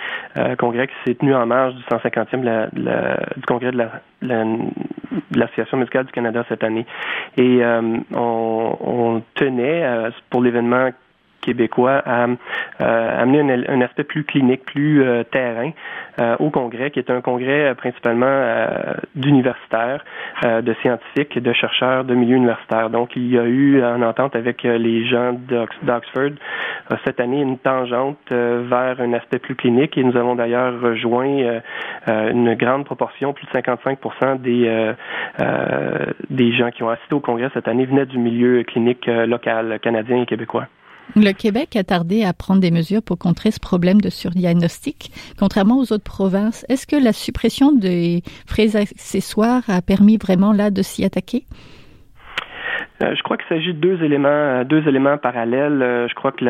congrès 0.58 0.86
qui 0.86 0.94
s'est 1.04 1.14
tenu 1.16 1.34
en 1.34 1.44
marge 1.44 1.74
du 1.74 1.82
150e 1.82 2.70
du 3.36 3.42
congrès 3.46 3.72
de 3.72 3.86
l'Association 5.32 5.76
médicale 5.76 6.06
du 6.06 6.12
Canada 6.12 6.46
cette 6.48 6.64
année. 6.64 6.86
Et 7.36 7.60
on, 7.62 8.78
on, 8.80 9.22
tenait 9.34 9.84
pour 10.30 10.40
l'événement 10.40 10.88
québécois 11.40 12.02
à 12.04 12.26
euh, 12.80 13.22
amener 13.22 13.64
un, 13.68 13.80
aspect 13.80 14.04
plus 14.04 14.24
clinique, 14.24 14.64
plus 14.64 15.02
euh, 15.02 15.24
terrain 15.24 15.70
euh, 16.20 16.36
au 16.38 16.50
congrès, 16.50 16.90
qui 16.90 16.98
est 16.98 17.10
un 17.10 17.20
congrès 17.20 17.74
principalement 17.74 18.20
d'universitaires, 19.14 20.04
de 20.42 20.74
scientifiques, 20.82 21.38
de 21.38 21.52
chercheurs 21.52 22.04
de 22.04 22.14
milieu 22.14 22.36
universitaire. 22.36 22.90
Donc, 22.90 23.16
il 23.16 23.30
y 23.30 23.38
a 23.38 23.44
eu 23.44 23.82
en 23.82 24.02
entente 24.02 24.36
avec 24.36 24.62
les 24.62 25.06
gens 25.06 25.32
d'Oxford 25.82 26.30
cette 27.04 27.20
année 27.20 27.40
une 27.40 27.58
tangente 27.58 28.18
vers 28.30 29.00
un 29.00 29.12
aspect 29.14 29.38
plus 29.38 29.54
clinique 29.54 29.96
et 29.96 30.04
nous 30.04 30.16
avons 30.16 30.34
d'ailleurs 30.34 30.80
rejoint 30.80 31.60
une 32.08 32.54
grande 32.54 32.84
proportion, 32.84 33.32
plus 33.32 33.46
de 33.46 33.52
55 33.52 34.40
des 34.40 34.92
des 36.30 36.52
gens 36.52 36.70
qui 36.70 36.82
ont 36.82 36.90
assisté 36.90 37.14
au 37.14 37.20
congrès 37.20 37.50
cette 37.54 37.68
année 37.68 37.86
venaient 37.86 38.06
du 38.06 38.18
milieu 38.18 38.62
clinique 38.64 39.06
local 39.06 39.78
canadien 39.80 40.22
et 40.22 40.26
québécois. 40.26 40.66
Le 41.16 41.32
Québec 41.32 41.76
a 41.76 41.84
tardé 41.84 42.22
à 42.22 42.32
prendre 42.32 42.60
des 42.60 42.70
mesures 42.70 43.02
pour 43.02 43.18
contrer 43.18 43.50
ce 43.50 43.58
problème 43.58 44.00
de 44.00 44.10
surdiagnostic, 44.10 45.10
contrairement 45.38 45.78
aux 45.78 45.92
autres 45.92 46.04
provinces. 46.04 46.64
Est-ce 46.68 46.86
que 46.86 46.96
la 46.96 47.12
suppression 47.12 47.72
des 47.72 48.22
frais 48.46 48.76
accessoires 48.76 49.64
a 49.68 49.82
permis 49.82 50.18
vraiment 50.18 50.52
là 50.52 50.70
de 50.70 50.82
s'y 50.82 51.04
attaquer? 51.04 51.46
Euh, 53.02 53.14
je 53.14 53.22
crois 53.22 53.36
qu'il 53.36 53.46
s'agit 53.48 53.72
de 53.72 53.80
deux 53.80 54.02
éléments, 54.02 54.28
euh, 54.28 54.64
deux 54.64 54.86
éléments 54.86 55.16
parallèles. 55.16 55.82
Euh, 55.82 56.08
je 56.08 56.14
crois 56.14 56.32
que 56.32 56.44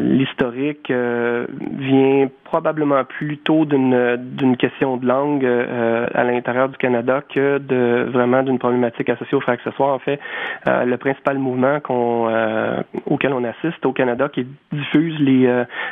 l'historique 0.00 0.90
vient 0.90 2.28
probablement 2.50 3.04
plutôt 3.04 3.64
d'une 3.64 4.16
d'une 4.16 4.56
question 4.56 4.96
de 4.96 5.06
langue 5.06 5.44
euh, 5.44 6.06
à 6.14 6.24
l'intérieur 6.24 6.68
du 6.68 6.76
Canada 6.76 7.22
que 7.32 7.58
de 7.58 8.08
vraiment 8.10 8.42
d'une 8.42 8.58
problématique 8.58 9.08
associée 9.08 9.36
aux 9.36 9.40
frais 9.40 9.52
accessoires. 9.52 9.94
En 9.94 10.00
fait, 10.00 10.18
euh, 10.66 10.84
le 10.84 10.96
principal 10.96 11.38
mouvement 11.38 11.78
qu'on 11.78 12.26
euh, 12.28 12.82
auquel 13.06 13.32
on 13.34 13.44
assiste 13.44 13.86
au 13.86 13.92
Canada 13.92 14.28
qui 14.28 14.46
diffuse 14.72 15.16
les 15.20 15.40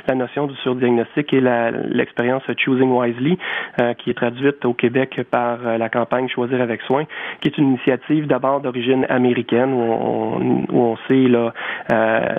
la 0.08 0.14
notion 0.14 0.46
du 0.46 0.56
surdiagnostic 0.56 1.32
et 1.32 1.40
l'expérience 1.40 2.42
Choosing 2.56 2.90
Wisely, 2.90 3.38
qui 3.98 4.10
est 4.10 4.14
traduite 4.14 4.64
au 4.64 4.74
Québec 4.74 5.20
par 5.30 5.58
la 5.78 5.88
campagne 5.88 6.28
Choisir 6.28 6.60
avec 6.60 6.82
soin, 6.82 7.04
qui 7.40 7.48
est 7.48 7.58
une 7.58 7.68
initiative 7.68 8.26
d'abord 8.26 8.60
d'origine 8.60 9.06
américaine 9.08 9.47
où 9.52 9.80
on, 9.80 10.64
où 10.70 10.80
on 10.80 10.96
sait 11.08 11.26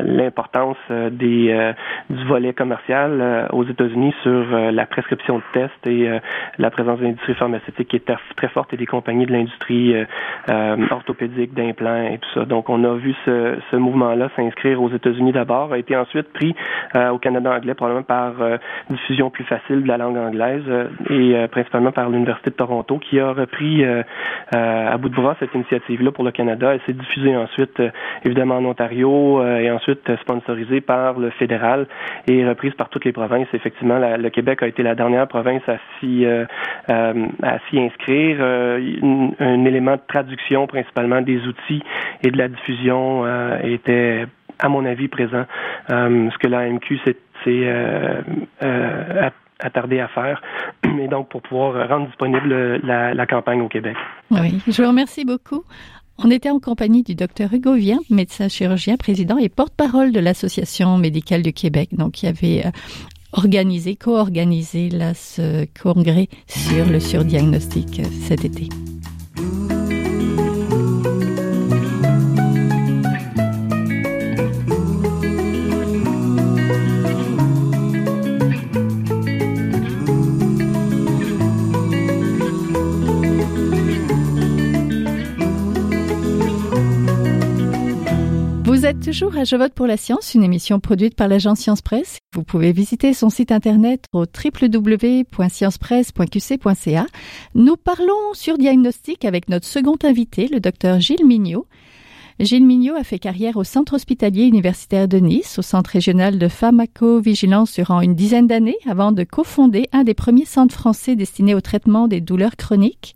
l'importance 0.03 0.77
des 0.89 1.73
du 2.09 2.25
volet 2.25 2.53
commercial 2.53 3.47
aux 3.51 3.65
États-Unis 3.65 4.13
sur 4.23 4.45
la 4.71 4.85
prescription 4.85 5.37
de 5.37 5.43
tests 5.53 5.87
et 5.87 6.09
euh, 6.09 6.19
la 6.57 6.69
présence 6.69 6.99
de 6.99 7.05
l'industrie 7.05 7.35
pharmaceutique 7.35 7.87
qui 7.87 7.95
est 7.95 8.11
très 8.35 8.47
forte 8.49 8.73
et 8.73 8.77
des 8.77 8.85
compagnies 8.85 9.25
de 9.25 9.31
l'industrie 9.31 9.95
euh, 9.95 10.05
euh, 10.49 10.77
orthopédique, 10.91 11.53
d'implants 11.53 12.03
et 12.03 12.17
tout 12.17 12.29
ça. 12.33 12.45
Donc, 12.45 12.69
on 12.69 12.83
a 12.83 12.95
vu 12.95 13.15
ce, 13.25 13.57
ce 13.71 13.75
mouvement-là 13.75 14.29
s'inscrire 14.35 14.81
aux 14.81 14.89
États-Unis 14.89 15.31
d'abord, 15.31 15.73
a 15.73 15.77
été 15.77 15.95
ensuite 15.95 16.31
pris 16.33 16.55
au 16.95 17.17
Canada 17.17 17.51
anglais, 17.51 17.73
probablement 17.73 18.03
par 18.03 18.33
diffusion 18.89 19.29
plus 19.29 19.43
facile 19.43 19.83
de 19.83 19.87
la 19.87 19.97
langue 19.97 20.17
anglaise 20.17 20.63
et 21.09 21.47
principalement 21.51 21.91
par 21.91 22.09
l'Université 22.09 22.49
de 22.49 22.55
Toronto 22.55 22.97
qui 22.97 23.19
a 23.19 23.31
repris 23.31 23.85
à 24.51 24.97
bout 24.97 25.09
de 25.09 25.15
bras 25.15 25.35
cette 25.39 25.53
initiative-là 25.53 26.11
pour 26.11 26.23
le 26.23 26.31
Canada 26.31 26.73
s'est 26.85 26.93
diffusée 26.99 27.35
ensuite, 27.35 27.81
évidemment, 28.23 28.57
en 28.57 28.65
Ontario 28.65 29.43
et 29.43 29.71
ensuite 29.71 30.15
sponsorisée 30.21 30.81
par 30.81 31.19
le 31.19 31.29
fédéral 31.31 31.87
et 32.27 32.47
reprise 32.47 32.73
par 32.73 32.89
toutes 32.89 33.05
les 33.05 33.11
provinces. 33.11 33.47
Effectivement, 33.53 33.99
le 33.99 34.29
Québec 34.29 34.63
a 34.63 34.67
été 34.67 34.83
la 34.83 34.95
dernière 34.95 35.27
province 35.27 35.61
à 35.67 35.77
s'y 35.99 36.25
euh, 36.25 36.45
euh, 36.89 37.27
à 37.43 37.59
s'y 37.69 37.79
inscrire. 37.79 38.37
Euh, 38.39 39.31
un 39.39 39.65
élément 39.65 39.95
de 39.95 40.01
traduction 40.07 40.67
principalement 40.67 41.21
des 41.21 41.39
outils 41.45 41.83
et 42.23 42.31
de 42.31 42.37
la 42.37 42.47
diffusion 42.47 43.25
était 43.63 44.25
à 44.59 44.69
mon 44.69 44.85
avis 44.85 45.07
présent. 45.07 45.45
ce 45.89 46.37
que 46.37 46.47
l'AMQ 46.47 46.99
s'est 47.43 47.67
attardé 49.59 49.99
à 49.99 50.07
faire, 50.07 50.41
et 50.99 51.07
donc 51.07 51.29
pour 51.29 51.41
pouvoir 51.41 51.87
rendre 51.87 52.07
disponible 52.07 52.79
la, 52.83 53.25
campagne 53.25 53.61
au 53.61 53.67
Québec. 53.67 53.95
Oui, 54.31 54.61
je 54.67 54.81
vous 54.81 54.87
remercie 54.87 55.25
beaucoup. 55.25 55.63
On 56.21 56.31
était 56.31 56.49
en 56.49 56.59
compagnie 56.59 57.03
du 57.03 57.15
docteur 57.15 57.53
Hugo 57.53 57.75
Vien, 57.75 57.99
médecin 58.09 58.49
chirurgien, 58.49 58.97
président 58.97 59.37
et 59.37 59.47
porte-parole 59.47 60.11
de 60.11 60.19
l'Association 60.19 60.97
médicale 60.97 61.41
du 61.43 61.53
Québec. 61.53 61.89
Donc, 61.93 62.21
il 62.21 62.25
y 62.25 62.29
avait 62.29 62.65
organisé, 63.31 63.95
co-organisé 63.95 64.89
ce 65.15 65.65
congrès 65.81 66.27
sur 66.47 66.85
le 66.85 66.99
surdiagnostic 66.99 68.01
euh, 68.01 68.03
cet 68.27 68.43
été. 68.43 68.67
Vous 88.69 88.85
êtes 88.85 88.99
toujours 88.99 89.35
à 89.35 89.45
Je 89.45 89.55
vote 89.55 89.73
pour 89.73 89.87
la 89.87 89.97
science, 89.97 90.35
une 90.35 90.43
émission 90.43 90.79
produite 90.79 91.15
par 91.15 91.27
l'agence 91.27 91.61
Science 91.61 91.81
Presse. 91.81 92.19
Vous 92.35 92.43
pouvez 92.43 92.71
visiter 92.71 93.15
son 93.15 93.31
site 93.31 93.51
internet 93.51 94.05
au 94.13 94.25
www.sciencepresse.qc.ca. 94.25 97.07
Nous 97.55 97.77
parlons 97.77 98.33
sur 98.33 98.59
diagnostic 98.59 99.25
avec 99.25 99.49
notre 99.49 99.65
second 99.65 99.97
invité, 100.03 100.47
le 100.47 100.59
docteur 100.59 100.99
Gilles 100.99 101.25
Mignot. 101.25 101.65
Gilles 102.39 102.65
Mignot 102.65 102.95
a 102.95 103.03
fait 103.03 103.19
carrière 103.19 103.57
au 103.57 103.65
Centre 103.65 103.95
hospitalier 103.95 104.45
universitaire 104.45 105.09
de 105.09 105.17
Nice, 105.17 105.59
au 105.59 105.61
Centre 105.61 105.89
régional 105.89 106.39
de 106.39 106.47
pharmacovigilance 106.47 107.73
durant 107.73 107.99
une 107.99 108.15
dizaine 108.15 108.47
d'années, 108.47 108.77
avant 108.87 109.11
de 109.11 109.25
cofonder 109.25 109.89
un 109.91 110.05
des 110.05 110.13
premiers 110.13 110.45
centres 110.45 110.73
français 110.73 111.17
destinés 111.17 111.53
au 111.53 111.59
traitement 111.59 112.07
des 112.07 112.21
douleurs 112.21 112.55
chroniques. 112.55 113.13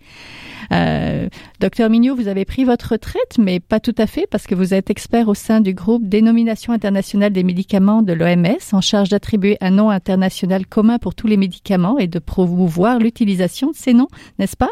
Euh, 0.74 1.30
docteur 1.62 1.90
Mignot, 1.90 2.16
vous 2.16 2.28
avez 2.28 2.44
pris 2.44 2.66
votre 2.66 2.92
retraite, 2.92 3.38
mais 3.40 3.62
pas 3.62 3.80
tout 3.80 3.96
à 3.98 4.08
fait, 4.08 4.28
parce 4.30 4.46
que 4.46 4.56
vous 4.56 4.74
êtes 4.74 4.90
expert 4.90 5.30
au 5.30 5.36
sein 5.36 5.62
du 5.62 5.74
groupe 5.74 6.06
Dénomination 6.06 6.74
internationale 6.74 7.32
des 7.32 7.44
médicaments 7.44 8.02
de 8.02 8.12
l'OMS, 8.12 8.58
en 8.74 8.82
charge 8.82 9.08
d'attribuer 9.08 9.56
un 9.62 9.72
nom 9.72 9.90
international 9.90 10.68
commun 10.68 11.00
pour 11.00 11.16
tous 11.16 11.28
les 11.28 11.38
médicaments 11.38 11.98
et 11.98 12.08
de 12.08 12.20
promouvoir 12.20 13.00
l'utilisation 13.00 13.72
de 13.72 13.76
ces 13.78 13.94
noms, 13.94 14.10
n'est-ce 14.38 14.58
pas? 14.58 14.70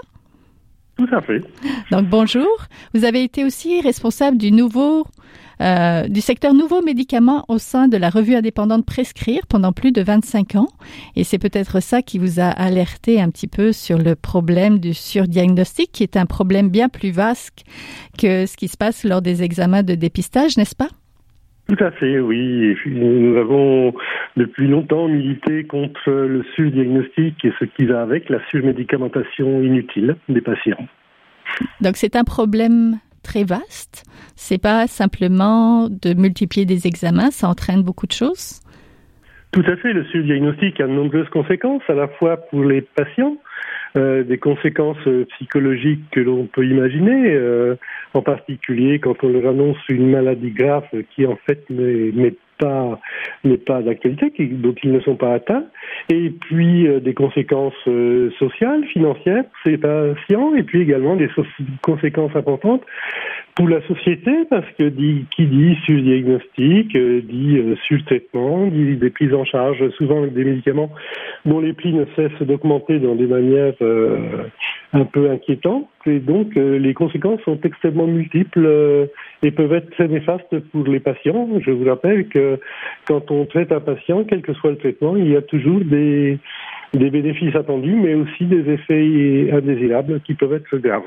Donc 1.91 2.07
bonjour. 2.07 2.47
Vous 2.93 3.05
avez 3.05 3.23
été 3.23 3.43
aussi 3.43 3.81
responsable 3.81 4.37
du 4.37 4.51
nouveau 4.51 5.05
euh, 5.61 6.07
du 6.07 6.21
secteur 6.21 6.55
nouveaux 6.55 6.81
médicaments 6.81 7.45
au 7.47 7.59
sein 7.59 7.87
de 7.87 7.95
la 7.95 8.09
revue 8.09 8.33
indépendante 8.33 8.83
Prescrire 8.83 9.45
pendant 9.47 9.73
plus 9.73 9.91
de 9.91 10.01
25 10.01 10.55
ans. 10.55 10.67
Et 11.15 11.23
c'est 11.23 11.37
peut-être 11.37 11.81
ça 11.81 12.01
qui 12.01 12.17
vous 12.17 12.39
a 12.39 12.47
alerté 12.47 13.21
un 13.21 13.29
petit 13.29 13.47
peu 13.47 13.71
sur 13.71 13.99
le 13.99 14.15
problème 14.15 14.79
du 14.79 14.95
surdiagnostic, 14.95 15.91
qui 15.91 16.01
est 16.03 16.17
un 16.17 16.25
problème 16.25 16.69
bien 16.69 16.89
plus 16.89 17.11
vaste 17.11 17.63
que 18.17 18.47
ce 18.47 18.57
qui 18.57 18.67
se 18.67 18.77
passe 18.77 19.03
lors 19.03 19.21
des 19.21 19.43
examens 19.43 19.83
de 19.83 19.93
dépistage, 19.93 20.57
n'est-ce 20.57 20.75
pas? 20.75 20.89
Tout 21.67 21.83
à 21.83 21.91
fait, 21.91 22.19
oui. 22.19 22.75
Nous 22.85 23.37
avons 23.37 23.93
depuis 24.35 24.67
longtemps 24.67 25.07
milité 25.07 25.63
contre 25.65 26.11
le 26.11 26.43
surdiagnostic 26.55 27.45
et 27.45 27.53
ce 27.59 27.65
qui 27.65 27.85
va 27.85 28.01
avec, 28.01 28.29
la 28.29 28.39
surmédicamentation 28.49 29.61
inutile 29.61 30.17
des 30.27 30.41
patients. 30.41 30.85
Donc 31.79 31.97
c'est 31.97 32.15
un 32.15 32.23
problème 32.23 32.99
très 33.23 33.43
vaste. 33.43 34.03
C'est 34.35 34.61
pas 34.61 34.87
simplement 34.87 35.87
de 35.89 36.13
multiplier 36.13 36.65
des 36.65 36.87
examens, 36.87 37.31
ça 37.31 37.47
entraîne 37.47 37.83
beaucoup 37.83 38.07
de 38.07 38.11
choses. 38.11 38.61
Tout 39.51 39.63
à 39.67 39.75
fait. 39.75 39.91
Le 39.91 40.05
surdiagnostic 40.05 40.79
a 40.79 40.87
de 40.87 40.93
nombreuses 40.93 41.27
conséquences, 41.29 41.83
à 41.89 41.93
la 41.93 42.07
fois 42.07 42.37
pour 42.37 42.63
les 42.63 42.81
patients, 42.81 43.35
euh, 43.97 44.23
des 44.23 44.37
conséquences 44.37 45.05
euh, 45.07 45.25
psychologiques 45.35 46.09
que 46.11 46.21
l'on 46.21 46.45
peut 46.45 46.65
imaginer, 46.65 47.33
euh, 47.33 47.75
en 48.13 48.21
particulier 48.21 48.99
quand 48.99 49.21
on 49.23 49.27
leur 49.27 49.51
annonce 49.51 49.77
une 49.89 50.09
maladie 50.09 50.51
grave 50.51 50.85
qui 51.13 51.25
en 51.25 51.37
fait 51.45 51.69
n'est 51.69 52.35
pas 52.57 52.99
pas 53.65 53.81
d'actualité, 53.81 54.31
dont 54.51 54.75
ils 54.83 54.91
ne 54.91 54.99
sont 54.99 55.15
pas 55.15 55.33
atteints, 55.33 55.65
et 56.13 56.29
puis 56.29 56.87
des 57.01 57.15
conséquences 57.15 57.73
sociales, 58.37 58.85
financières, 58.85 59.45
ces 59.65 59.79
patients, 59.79 60.53
et 60.53 60.61
puis 60.61 60.81
également 60.81 61.15
des 61.15 61.27
conséquences 61.81 62.35
importantes 62.35 62.83
pour 63.55 63.67
la 63.67 63.81
société, 63.87 64.31
parce 64.49 64.65
que 64.77 64.83
dit, 64.89 65.25
qui 65.35 65.45
dit 65.45 65.75
sur-diagnostic, 65.85 66.95
euh, 66.95 67.21
dit 67.21 67.57
euh, 67.57 67.75
sur-traitement, 67.87 68.67
dit 68.67 68.95
des 68.95 69.09
prises 69.09 69.33
en 69.33 69.43
charge, 69.43 69.89
souvent 69.97 70.19
avec 70.19 70.33
des 70.33 70.45
médicaments 70.45 70.91
dont 71.45 71.59
les 71.59 71.73
prix 71.73 71.93
ne 71.93 72.05
cessent 72.15 72.41
d'augmenter 72.41 72.99
dans 72.99 73.15
des 73.15 73.27
manières 73.27 73.73
euh, 73.81 74.17
un 74.93 75.05
peu 75.05 75.29
inquiétantes. 75.29 75.87
Et 76.05 76.19
donc, 76.19 76.55
les 76.55 76.93
conséquences 76.95 77.41
sont 77.41 77.59
extrêmement 77.63 78.07
multiples 78.07 79.07
et 79.43 79.51
peuvent 79.51 79.73
être 79.73 79.91
très 79.91 80.07
néfastes 80.07 80.59
pour 80.71 80.83
les 80.85 80.99
patients. 80.99 81.47
Je 81.59 81.69
vous 81.69 81.85
rappelle 81.85 82.27
que 82.27 82.59
quand 83.07 83.29
on 83.29 83.45
traite 83.45 83.71
un 83.71 83.81
patient, 83.81 84.23
quel 84.23 84.41
que 84.41 84.53
soit 84.53 84.71
le 84.71 84.77
traitement, 84.77 85.15
il 85.15 85.29
y 85.29 85.35
a 85.35 85.43
toujours 85.43 85.81
des, 85.81 86.39
des 86.93 87.09
bénéfices 87.11 87.55
attendus, 87.55 87.95
mais 87.95 88.15
aussi 88.15 88.45
des 88.45 88.67
effets 88.71 89.51
indésirables 89.51 90.21
qui 90.21 90.33
peuvent 90.33 90.53
être 90.53 90.75
graves. 90.77 91.03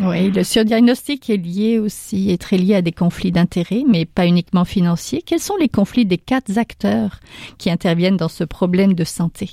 Oui, 0.00 0.30
le 0.30 0.44
surdiagnostic 0.44 1.28
est 1.28 1.36
lié 1.36 1.78
aussi, 1.78 2.30
est 2.30 2.40
très 2.40 2.56
lié 2.56 2.76
à 2.76 2.82
des 2.82 2.92
conflits 2.92 3.32
d'intérêts, 3.32 3.82
mais 3.88 4.06
pas 4.06 4.26
uniquement 4.26 4.64
financiers. 4.64 5.20
Quels 5.24 5.40
sont 5.40 5.56
les 5.60 5.68
conflits 5.68 6.06
des 6.06 6.16
quatre 6.18 6.58
acteurs 6.58 7.20
qui 7.58 7.70
interviennent 7.70 8.16
dans 8.16 8.28
ce 8.28 8.44
problème 8.44 8.94
de 8.94 9.04
santé? 9.04 9.50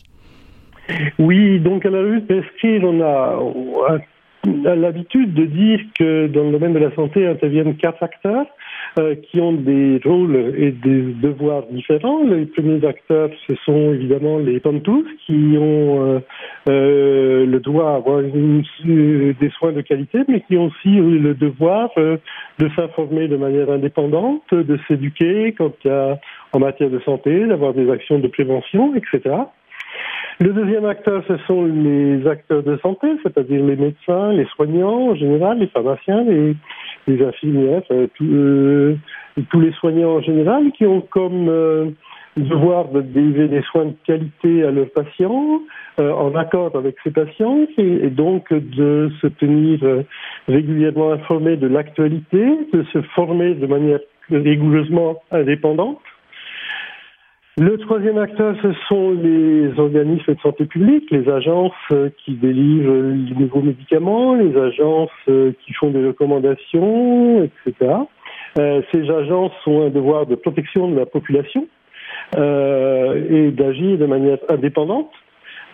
Oui, 1.19 1.59
donc 1.59 1.85
à 1.85 1.89
la 1.89 1.99
revue 1.99 2.21
Prescrire, 2.21 2.83
on 2.83 3.01
a, 3.01 4.75
l'habitude 4.75 5.33
de 5.33 5.45
dire 5.45 5.79
que 5.97 6.27
dans 6.27 6.45
le 6.45 6.51
domaine 6.51 6.73
de 6.73 6.79
la 6.79 6.93
santé 6.95 7.27
interviennent 7.27 7.75
quatre 7.77 8.01
acteurs. 8.01 8.45
Euh, 8.99 9.15
qui 9.15 9.39
ont 9.39 9.53
des 9.53 10.01
rôles 10.03 10.53
et 10.57 10.71
des 10.71 11.13
devoirs 11.13 11.63
différents. 11.71 12.23
Les 12.25 12.45
premiers 12.45 12.85
acteurs, 12.85 13.29
ce 13.47 13.55
sont 13.63 13.93
évidemment 13.93 14.37
les 14.37 14.59
pantous 14.59 15.05
qui 15.25 15.55
ont 15.57 16.03
euh, 16.03 16.19
euh, 16.67 17.45
le 17.45 17.59
droit 17.61 17.93
d'avoir 17.93 18.21
des 18.21 19.49
soins 19.57 19.71
de 19.71 19.79
qualité, 19.79 20.19
mais 20.27 20.41
qui 20.41 20.57
ont 20.57 20.65
aussi 20.65 20.89
le 20.89 21.33
devoir 21.33 21.89
de 21.95 22.69
s'informer 22.75 23.29
de 23.29 23.37
manière 23.37 23.71
indépendante, 23.71 24.53
de 24.53 24.77
s'éduquer 24.89 25.53
quand 25.57 25.71
il 25.85 25.87
y 25.87 25.91
a 25.91 26.19
en 26.51 26.59
matière 26.59 26.89
de 26.89 26.99
santé, 26.99 27.45
d'avoir 27.47 27.73
des 27.73 27.89
actions 27.89 28.19
de 28.19 28.27
prévention, 28.27 28.93
etc. 28.95 29.35
Le 30.39 30.53
deuxième 30.53 30.85
acteur, 30.85 31.23
ce 31.27 31.37
sont 31.45 31.65
les 31.65 32.27
acteurs 32.27 32.63
de 32.63 32.77
santé, 32.77 33.07
c'est-à-dire 33.21 33.63
les 33.63 33.75
médecins, 33.75 34.31
les 34.33 34.45
soignants 34.55 35.11
en 35.11 35.15
général, 35.15 35.59
les 35.59 35.67
pharmaciens, 35.67 36.23
les, 36.23 37.23
infirmières, 37.23 37.83
euh, 37.91 38.95
tous 39.49 39.59
les 39.59 39.71
soignants 39.73 40.15
en 40.15 40.21
général 40.21 40.71
qui 40.71 40.85
ont 40.85 41.01
comme 41.01 41.47
euh, 41.47 41.91
devoir 42.37 42.87
de 42.89 43.01
délivrer 43.01 43.47
des 43.47 43.61
soins 43.63 43.85
de 43.85 43.95
qualité 44.05 44.63
à 44.63 44.71
leurs 44.71 44.89
patients, 44.91 45.61
euh, 45.99 46.11
en 46.11 46.33
accord 46.35 46.75
avec 46.75 46.95
ces 47.03 47.11
patients, 47.11 47.65
et, 47.77 48.09
donc 48.09 48.53
de 48.53 49.11
se 49.21 49.27
tenir 49.27 49.83
euh, 49.83 50.03
régulièrement 50.47 51.11
informés 51.11 51.57
de 51.57 51.67
l'actualité, 51.67 52.45
de 52.73 52.83
se 52.93 53.01
former 53.13 53.55
de 53.55 53.67
manière 53.67 53.99
rigoureusement 54.29 55.21
indépendante. 55.31 55.99
Le 57.57 57.77
troisième 57.77 58.17
acteur, 58.17 58.55
ce 58.61 58.71
sont 58.87 59.11
les 59.11 59.77
organismes 59.77 60.33
de 60.33 60.39
santé 60.39 60.65
publique, 60.65 61.11
les 61.11 61.27
agences 61.29 61.73
euh, 61.91 62.09
qui 62.23 62.33
délivrent 62.33 62.93
les 62.93 63.35
nouveaux 63.35 63.61
médicaments, 63.61 64.35
les 64.35 64.55
agences 64.57 65.09
qui 65.25 65.73
font 65.73 65.91
des 65.91 66.07
recommandations, 66.07 67.43
etc. 67.43 67.93
ces 68.55 69.09
agences 69.09 69.51
ont 69.67 69.85
un 69.85 69.89
devoir 69.89 70.25
de 70.25 70.35
protection 70.35 70.89
de 70.89 70.97
la 70.97 71.05
population 71.05 71.67
euh, 72.37 73.25
et 73.29 73.51
d'agir 73.51 73.97
de 73.97 74.05
manière 74.05 74.37
indépendante. 74.49 75.11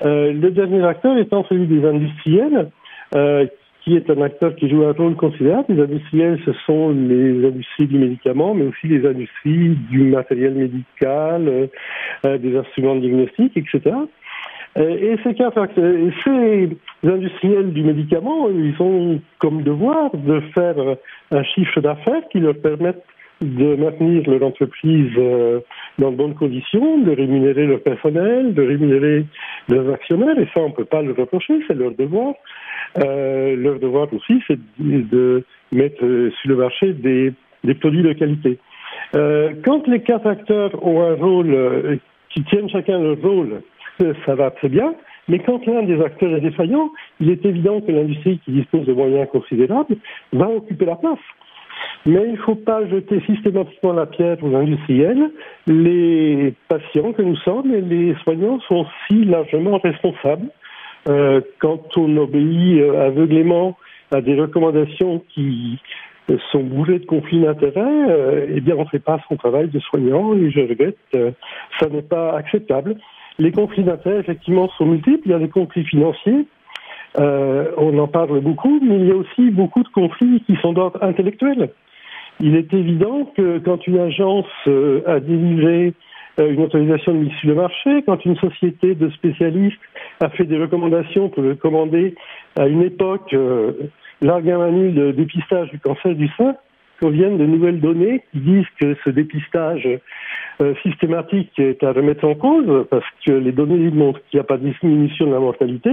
Euh, 0.05 0.34
le 0.34 0.50
dernier 0.50 0.84
acteur 0.84 1.17
étant 1.17 1.46
celui 1.48 1.67
des 1.67 1.88
industriels, 1.88 2.72
euh, 3.15 3.46
qui 3.88 3.96
est 3.96 4.10
un 4.10 4.22
acteur 4.22 4.53
qui 4.56 4.70
joue 4.70 4.84
un 4.84 4.91
rôle 4.91 5.15
considérable. 5.15 5.67
Les 5.70 5.82
industriels, 5.82 6.38
ce 6.44 6.51
sont 6.65 6.89
les 6.89 7.48
industries 7.48 7.88
du 7.88 7.98
médicament, 7.98 8.53
mais 8.53 8.65
aussi 8.65 8.88
les 8.88 9.08
industries 9.08 9.77
du 9.89 10.03
matériel 10.03 10.56
médical, 10.56 11.70
des 12.25 12.58
instruments 12.58 12.96
de 12.96 13.00
diagnostic, 13.00 13.56
etc. 13.56 13.96
Et 14.75 15.15
ces, 15.24 15.34
ces 15.34 17.10
industriels 17.10 17.72
du 17.72 17.82
médicament, 17.84 18.50
ils 18.50 18.75
ont 18.82 19.22
comme 19.39 19.63
devoir 19.63 20.12
de 20.13 20.41
faire 20.53 20.75
un 21.32 21.44
chiffre 21.44 21.79
d'affaires 21.79 22.27
qui 22.29 22.41
leur 22.41 22.56
permette 22.56 23.01
de 23.41 23.75
maintenir 23.75 24.27
leur 24.29 24.44
entreprise 24.44 25.12
euh, 25.17 25.60
dans 26.00 26.12
de 26.12 26.15
bonnes 26.15 26.36
conditions, 26.36 27.00
de 27.00 27.12
rémunérer 27.12 27.67
leur 27.67 27.82
personnel, 27.82 28.53
de 28.53 28.62
rémunérer 28.62 29.25
leurs 29.70 29.94
actionnaires, 29.94 30.38
et 30.39 30.48
ça, 30.53 30.62
on 30.62 30.70
ne 30.70 30.74
peut 30.74 30.86
pas 30.86 31.01
le 31.01 31.13
reprocher, 31.13 31.60
c'est 31.67 31.75
leur 31.75 31.91
devoir. 31.91 32.34
Euh, 33.03 33.56
leur 33.56 33.79
devoir 33.79 34.08
aussi, 34.13 34.41
c'est 34.48 34.60
de 34.79 35.44
mettre 35.72 36.03
euh, 36.03 36.32
sur 36.41 36.50
le 36.50 36.56
marché 36.56 36.94
des, 36.94 37.34
des 37.63 37.75
produits 37.75 38.03
de 38.03 38.13
qualité. 38.13 38.58
Euh, 39.15 39.53
quand 39.65 39.88
les 39.88 40.01
quatre 40.01 40.27
acteurs 40.27 40.72
ont 40.86 41.01
un 41.01 41.15
rôle, 41.15 41.53
euh, 41.53 41.98
qui 42.29 42.44
tiennent 42.44 42.70
chacun 42.70 43.00
leur 43.00 43.17
rôle, 43.22 43.62
ça 44.25 44.36
va 44.36 44.51
très 44.51 44.70
bien. 44.70 44.94
Mais 45.27 45.39
quand 45.39 45.65
l'un 45.65 45.84
des 45.84 46.01
acteurs 46.01 46.34
est 46.36 46.41
défaillant, 46.41 46.89
il 47.20 47.29
est 47.29 47.46
évident 47.46 47.82
que 47.82 47.91
l'industrie 47.91 48.39
qui 48.46 48.51
dispose 48.51 48.86
de 48.86 48.94
moyens 48.94 49.27
considérables 49.29 49.98
va 50.32 50.50
occuper 50.50 50.86
la 50.86 50.96
place. 50.96 51.20
Mais 52.06 52.24
il 52.25 52.34
ne 52.34 52.38
faut 52.38 52.56
pas 52.56 52.88
jeter 52.88 53.22
systématiquement 53.25 53.94
la 53.94 54.06
pierre 54.06 54.38
aux 54.42 54.56
industriels. 54.56 55.32
Les 55.66 56.54
patients 56.70 57.12
que 57.12 57.22
nous 57.22 57.36
sommes 57.38 57.74
et 57.74 57.82
les 57.82 58.16
soignants 58.24 58.60
sont 58.68 58.86
si 59.08 59.25
largement 59.25 59.77
responsables 59.77 60.48
euh, 61.08 61.42
quand 61.60 61.98
on 61.98 62.18
obéit 62.18 62.82
euh, 62.82 63.08
aveuglément 63.08 63.77
à 64.12 64.22
des 64.22 64.36
recommandations 64.39 65.24
qui 65.34 65.80
euh, 66.30 66.38
sont 66.51 66.63
bourrées 66.63 67.00
de 67.00 67.06
conflits 67.06 67.42
d'intérêts, 67.42 68.46
eh 68.50 68.60
bien 68.62 68.75
on 68.75 68.84
ne 68.84 68.89
fait 68.89 69.00
pas 69.00 69.20
son 69.30 69.38
travail 69.38 69.70
de 69.70 69.80
soignant 69.80 70.34
et 70.34 70.51
je 70.51 70.62
regrette, 70.62 70.98
ça 71.80 71.88
n'est 71.89 72.01
pas 72.01 72.36
acceptable. 72.36 72.98
Les 73.39 73.51
conflits 73.51 73.84
d'intérêts, 73.84 74.20
effectivement, 74.20 74.70
sont 74.77 74.86
multiples. 74.86 75.22
Il 75.25 75.32
y 75.32 75.36
a 75.36 75.39
des 75.39 75.50
conflits 75.50 75.86
financiers, 75.86 76.48
on 77.18 77.98
en 78.00 78.08
parle 78.08 78.39
beaucoup, 78.42 78.80
mais 78.82 78.96
il 78.96 79.08
y 79.08 79.12
a 79.12 79.16
aussi 79.16 79.51
beaucoup 79.51 79.84
de 79.84 79.89
conflits 79.89 80.42
qui 80.46 80.56
sont 80.62 80.74
d'ordre 80.74 81.01
intellectuel. 81.04 81.70
Il 82.39 82.56
est 82.56 82.72
évident 82.74 83.32
que 83.36 83.60
quand 83.60 83.86
une 83.88 84.00
agence 84.00 84.46
euh, 84.67 85.01
a 85.08 85.20
délivré 85.20 85.94
euh, 86.39 86.51
une 86.51 86.62
autorisation 86.62 87.13
de 87.13 87.17
mise 87.20 87.34
sur 87.39 87.50
le 87.50 87.56
marché, 87.56 88.03
quand 88.06 88.24
une 88.25 88.38
société 88.38 88.94
de 88.94 89.10
spécialistes 89.10 89.79
a 90.20 90.29
fait 90.29 90.46
des 90.46 90.58
recommandations 90.58 91.29
pour 91.29 91.44
recommander 91.44 92.15
à 92.56 92.67
une 92.67 92.84
époque 92.84 93.34
euh, 93.34 93.72
l'argamanu 94.22 94.91
de 94.91 95.12
dépistage 95.12 95.72
du 95.72 95.79
cancer 95.79 96.13
du 96.13 96.29
sein, 96.38 96.56
qu'on 97.00 97.12
de 97.12 97.46
nouvelles 97.46 97.79
données 97.79 98.24
qui 98.32 98.39
disent 98.39 98.65
que 98.79 98.96
ce 99.03 99.10
dépistage 99.10 99.88
euh, 100.62 100.74
systématique 100.84 101.51
est 101.60 101.84
à 101.84 101.91
remettre 101.91 102.25
en 102.25 102.36
cause, 102.36 102.88
parce 102.89 103.06
que 103.25 103.32
les 103.32 103.51
données 103.51 103.91
montrent 103.91 104.22
qu'il 104.29 104.38
n'y 104.38 104.41
a 104.41 104.44
pas 104.44 104.58
de 104.58 104.70
diminution 104.82 105.27
de 105.27 105.34
la 105.34 105.39
mortalité, 105.39 105.91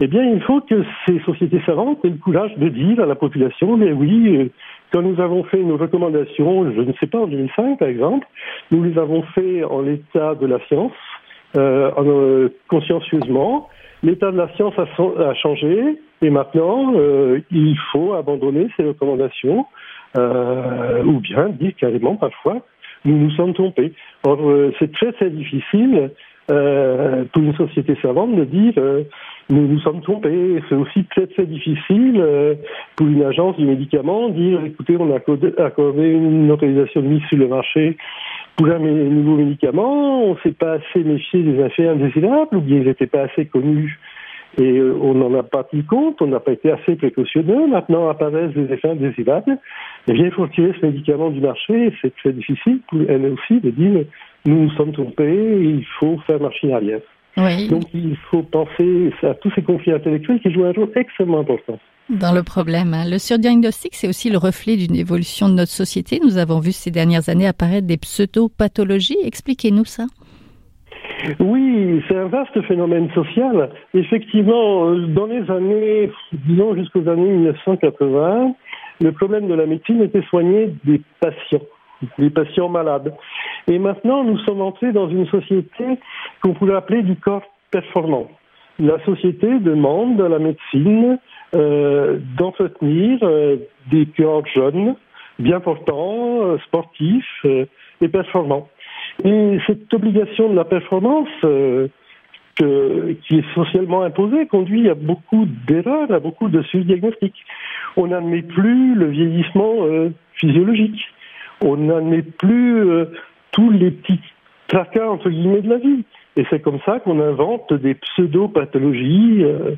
eh 0.00 0.06
bien, 0.06 0.22
il 0.22 0.40
faut 0.42 0.60
que 0.60 0.84
ces 1.06 1.18
sociétés 1.20 1.60
savantes 1.66 2.04
aient 2.04 2.10
le 2.10 2.16
courage 2.16 2.56
de 2.56 2.68
dire 2.68 3.00
à 3.00 3.06
la 3.06 3.16
population, 3.16 3.76
mais 3.76 3.90
oui, 3.90 4.36
euh, 4.36 4.48
quand 4.92 5.02
nous 5.02 5.20
avons 5.20 5.42
fait 5.44 5.58
nos 5.58 5.76
recommandations, 5.76 6.70
je 6.72 6.80
ne 6.80 6.92
sais 7.00 7.08
pas, 7.08 7.18
en 7.18 7.26
2005 7.26 7.80
par 7.80 7.88
exemple, 7.88 8.26
nous 8.70 8.84
les 8.84 8.96
avons 8.96 9.22
fait 9.34 9.64
en 9.64 9.82
l'état 9.82 10.36
de 10.36 10.46
la 10.46 10.60
science, 10.68 10.92
euh, 11.56 11.90
euh 11.98 12.48
consciencieusement. 12.68 13.68
L'état 14.04 14.30
de 14.30 14.36
la 14.36 14.48
science 14.54 14.74
a, 14.78 15.34
changé 15.34 15.98
et 16.22 16.30
maintenant, 16.30 16.92
euh, 16.94 17.40
il 17.50 17.76
faut 17.90 18.12
abandonner 18.12 18.68
ces 18.76 18.84
recommandations 18.84 19.66
ou 20.16 21.20
bien 21.20 21.48
dire 21.50 21.72
carrément 21.78 22.16
parfois 22.16 22.62
nous 23.04 23.16
nous 23.16 23.30
sommes 23.32 23.54
trompés. 23.54 23.92
Or, 24.24 24.38
c'est 24.78 24.90
très 24.92 25.12
très 25.12 25.30
difficile 25.30 26.10
euh, 26.50 27.24
pour 27.32 27.42
une 27.42 27.54
société 27.54 27.96
savante 28.00 28.34
de 28.34 28.44
dire 28.44 28.72
euh, 28.78 29.02
nous 29.50 29.66
nous 29.66 29.80
sommes 29.80 30.00
trompés. 30.02 30.62
C'est 30.68 30.74
aussi 30.74 31.04
très 31.04 31.26
très 31.26 31.46
difficile 31.46 32.16
euh, 32.18 32.54
pour 32.96 33.06
une 33.06 33.22
agence 33.22 33.56
du 33.56 33.66
médicament 33.66 34.28
dire 34.28 34.60
écoutez, 34.64 34.96
on 34.98 35.12
a 35.12 35.16
accordé, 35.16 36.10
une 36.10 36.50
autorisation 36.50 37.02
de 37.02 37.06
mise 37.06 37.22
sur 37.28 37.38
le 37.38 37.48
marché 37.48 37.96
pour 38.56 38.66
un 38.68 38.78
nouveau 38.78 39.36
médicament, 39.36 40.24
on 40.24 40.34
ne 40.34 40.38
s'est 40.42 40.52
pas 40.52 40.72
assez 40.72 41.04
méfié 41.04 41.42
des 41.42 41.60
effets 41.60 41.86
indésirables 41.86 42.56
ou 42.56 42.60
bien 42.60 42.78
ils 42.78 42.86
n'étaient 42.86 43.06
pas 43.06 43.22
assez 43.22 43.46
connus 43.46 43.98
et 44.56 44.78
euh, 44.78 44.98
on 45.00 45.14
n'en 45.14 45.32
a 45.38 45.42
pas 45.42 45.64
tenu 45.64 45.84
compte, 45.84 46.20
on 46.20 46.26
n'a 46.26 46.40
pas 46.40 46.52
été 46.52 46.70
assez 46.72 46.96
précautionneux. 46.96 47.68
Maintenant 47.68 48.08
apparaissent 48.08 48.54
des 48.54 48.72
effets 48.72 48.90
indésirables. 48.90 49.58
Eh 50.08 50.12
bien, 50.12 50.26
il 50.26 50.32
faut 50.32 50.46
tirer 50.48 50.74
ce 50.80 50.86
médicament 50.86 51.30
du 51.30 51.40
marché. 51.40 51.92
C'est 52.02 52.14
très 52.16 52.32
difficile 52.32 52.80
pour 52.88 53.00
elle 53.08 53.26
aussi 53.26 53.60
de 53.60 53.70
dire 53.70 54.04
nous 54.44 54.64
nous 54.64 54.70
sommes 54.72 54.92
trompés, 54.92 55.60
il 55.60 55.84
faut 55.98 56.18
faire 56.26 56.40
machine 56.40 56.72
arrière. 56.72 57.00
Oui. 57.36 57.68
Donc 57.68 57.84
il 57.94 58.16
faut 58.30 58.42
penser 58.42 59.12
à 59.22 59.34
tous 59.34 59.52
ces 59.54 59.62
conflits 59.62 59.92
intellectuels 59.92 60.40
qui 60.40 60.52
jouent 60.52 60.64
un 60.64 60.72
rôle 60.72 60.90
extrêmement 60.96 61.40
important. 61.40 61.78
Dans 62.10 62.32
le 62.32 62.42
problème, 62.42 62.94
hein. 62.94 63.04
le 63.06 63.18
surdiagnostic, 63.18 63.94
c'est 63.94 64.08
aussi 64.08 64.30
le 64.30 64.38
reflet 64.38 64.76
d'une 64.76 64.96
évolution 64.96 65.48
de 65.48 65.54
notre 65.54 65.70
société. 65.70 66.20
Nous 66.24 66.38
avons 66.38 66.58
vu 66.58 66.72
ces 66.72 66.90
dernières 66.90 67.28
années 67.28 67.46
apparaître 67.46 67.86
des 67.86 67.98
pseudo-pathologies. 67.98 69.18
Expliquez-nous 69.22 69.84
ça. 69.84 70.06
Oui, 71.38 72.02
c'est 72.08 72.16
un 72.16 72.26
vaste 72.26 72.60
phénomène 72.62 73.10
social. 73.10 73.70
Effectivement, 73.92 74.94
dans 74.94 75.26
les 75.26 75.50
années, 75.50 76.10
disons 76.32 76.74
jusqu'aux 76.76 77.06
années 77.08 77.30
1980, 77.30 78.54
le 79.00 79.12
problème 79.12 79.46
de 79.46 79.54
la 79.54 79.66
médecine 79.66 80.02
était 80.02 80.22
soigner 80.22 80.72
des 80.84 81.02
patients, 81.20 81.66
des 82.18 82.30
patients 82.30 82.68
malades. 82.68 83.12
Et 83.66 83.78
maintenant, 83.78 84.24
nous 84.24 84.38
sommes 84.38 84.60
entrés 84.60 84.92
dans 84.92 85.08
une 85.08 85.26
société 85.26 85.84
qu'on 86.42 86.54
pourrait 86.54 86.76
appeler 86.76 87.02
du 87.02 87.16
corps 87.16 87.42
performant. 87.70 88.28
La 88.78 89.02
société 89.04 89.58
demande 89.58 90.20
à 90.20 90.28
la 90.28 90.38
médecine 90.38 91.18
euh, 91.54 92.18
d'entretenir 92.36 93.18
euh, 93.22 93.56
des 93.90 94.06
corps 94.06 94.46
jeunes, 94.54 94.94
bien 95.38 95.60
portants, 95.60 96.42
euh, 96.42 96.58
sportifs 96.66 97.46
et 98.00 98.08
performants. 98.08 98.68
Et 99.24 99.58
cette 99.66 99.92
obligation 99.92 100.50
de 100.50 100.54
la 100.54 100.64
performance 100.64 101.28
qui 102.58 103.36
est 103.36 103.54
socialement 103.54 104.02
imposée 104.02 104.46
conduit 104.46 104.88
à 104.88 104.94
beaucoup 104.94 105.46
d'erreurs, 105.66 106.10
à 106.12 106.20
beaucoup 106.20 106.48
de 106.48 106.62
surdiagnostics. 106.62 107.44
On 107.96 108.08
n'admet 108.08 108.42
plus 108.42 108.94
le 108.94 109.06
vieillissement 109.06 109.74
physiologique. 110.34 111.00
On 111.60 111.76
n'admet 111.76 112.22
plus 112.22 112.88
euh, 112.88 113.06
tous 113.52 113.70
les 113.70 113.90
petits 113.90 114.20
tracas 114.68 115.08
entre 115.08 115.30
guillemets 115.30 115.62
de 115.62 115.70
la 115.70 115.78
vie. 115.78 116.04
Et 116.36 116.44
c'est 116.50 116.60
comme 116.60 116.78
ça 116.86 117.00
qu'on 117.00 117.20
invente 117.20 117.72
des 117.72 117.94
pseudo-pathologies. 117.94 119.42
Euh, 119.42 119.74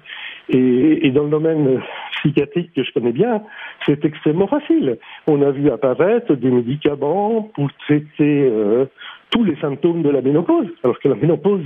et, 0.50 1.06
et, 1.06 1.10
dans 1.10 1.24
le 1.24 1.30
domaine 1.30 1.80
psychiatrique 2.12 2.72
que 2.74 2.82
je 2.82 2.92
connais 2.92 3.12
bien, 3.12 3.42
c'est 3.86 4.04
extrêmement 4.04 4.48
facile. 4.48 4.98
On 5.26 5.40
a 5.42 5.50
vu 5.52 5.70
apparaître 5.70 6.34
des 6.34 6.50
médicaments 6.50 7.42
pour 7.54 7.72
traiter 7.86 8.04
euh, 8.20 8.84
tous 9.30 9.44
les 9.44 9.56
symptômes 9.56 10.02
de 10.02 10.10
la 10.10 10.20
ménopause. 10.20 10.66
Alors 10.82 10.98
que 10.98 11.08
la 11.08 11.14
ménopause, 11.14 11.62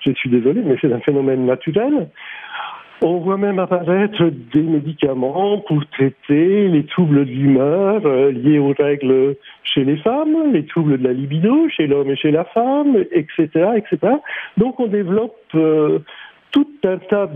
je 0.00 0.10
suis 0.12 0.30
désolé, 0.30 0.62
mais 0.64 0.76
c'est 0.80 0.92
un 0.92 1.00
phénomène 1.00 1.46
naturel. 1.46 2.08
On 3.02 3.18
voit 3.18 3.36
même 3.36 3.58
apparaître 3.58 4.30
des 4.52 4.62
médicaments 4.62 5.58
pour 5.58 5.84
traiter 5.90 6.68
les 6.68 6.84
troubles 6.86 7.26
d'humeur 7.26 8.02
euh, 8.06 8.30
liés 8.30 8.58
aux 8.58 8.72
règles 8.72 9.36
chez 9.62 9.84
les 9.84 9.96
femmes, 9.98 10.52
les 10.52 10.64
troubles 10.64 10.98
de 10.98 11.04
la 11.04 11.12
libido 11.12 11.68
chez 11.68 11.86
l'homme 11.86 12.10
et 12.10 12.16
chez 12.16 12.30
la 12.30 12.44
femme, 12.44 12.96
etc., 13.12 13.48
etc. 13.76 14.14
Donc 14.56 14.80
on 14.80 14.86
développe 14.86 15.36
euh, 15.54 15.98
tout 16.52 16.68
un 16.84 16.98
tas 16.98 17.28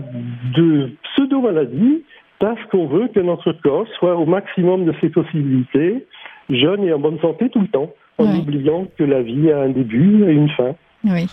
de 0.55 0.91
pseudo-maladies 1.03 2.03
parce 2.39 2.63
qu'on 2.71 2.87
veut 2.87 3.09
que 3.09 3.19
notre 3.19 3.51
corps 3.51 3.87
soit 3.99 4.15
au 4.15 4.25
maximum 4.25 4.85
de 4.85 4.93
ses 5.01 5.09
possibilités, 5.09 6.05
jeune 6.49 6.83
et 6.85 6.93
en 6.93 6.99
bonne 6.99 7.19
santé 7.19 7.49
tout 7.49 7.59
le 7.59 7.67
temps 7.67 7.93
en 8.17 8.35
oubliant 8.35 8.87
que 8.97 9.03
la 9.03 9.21
vie 9.21 9.51
a 9.51 9.61
un 9.61 9.69
début 9.69 10.23
et 10.23 10.31
une 10.31 10.49
fin. 10.49 10.75
Oui. 11.05 11.27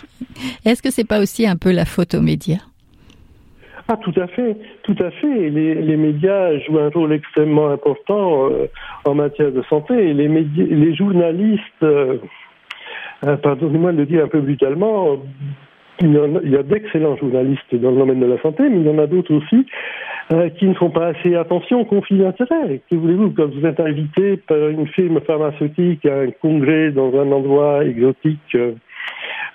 Est-ce 0.65 0.81
que 0.81 0.89
c'est 0.89 1.07
pas 1.07 1.19
aussi 1.19 1.45
un 1.45 1.57
peu 1.57 1.71
la 1.71 1.85
photo 1.85 2.21
média 2.21 2.57
ah, 3.89 3.95
tout 3.95 4.13
à 4.19 4.27
fait, 4.27 4.57
tout 4.83 4.95
à 4.99 5.11
fait. 5.11 5.49
Les, 5.49 5.75
les 5.75 5.95
médias 5.95 6.57
jouent 6.59 6.79
un 6.79 6.89
rôle 6.89 7.13
extrêmement 7.13 7.69
important 7.69 8.49
euh, 8.49 8.67
en 9.05 9.15
matière 9.15 9.51
de 9.51 9.61
santé. 9.69 10.13
Les, 10.13 10.27
médias, 10.27 10.65
les 10.65 10.93
journalistes, 10.93 11.63
euh, 11.83 12.17
euh, 13.25 13.37
pardonnez-moi 13.37 13.93
de 13.93 13.99
le 13.99 14.05
dire 14.05 14.25
un 14.25 14.27
peu 14.27 14.41
brutalement, 14.41 15.17
il 16.01 16.11
y, 16.51 16.57
a, 16.57 16.63
d'excellents 16.63 17.15
journalistes 17.15 17.73
dans 17.75 17.91
le 17.91 17.97
domaine 17.97 18.19
de 18.19 18.25
la 18.25 18.41
santé, 18.41 18.63
mais 18.69 18.81
il 18.81 18.85
y 18.85 18.89
en 18.89 18.99
a 18.99 19.07
d'autres 19.07 19.33
aussi 19.33 19.65
qui 20.59 20.65
ne 20.65 20.73
font 20.73 20.89
pas 20.89 21.07
assez 21.07 21.35
attention 21.35 21.79
aux 21.79 21.85
conflits 21.85 22.17
d'intérêts. 22.17 22.81
Que 22.89 22.95
voulez-vous, 22.95 23.29
quand 23.31 23.47
vous 23.47 23.65
êtes 23.65 23.79
invité 23.79 24.35
par 24.35 24.67
une 24.67 24.85
firme 24.87 25.21
pharmaceutique 25.21 26.05
à 26.05 26.19
un 26.19 26.31
congrès 26.41 26.91
dans 26.91 27.17
un 27.17 27.31
endroit 27.31 27.85
exotique 27.85 28.57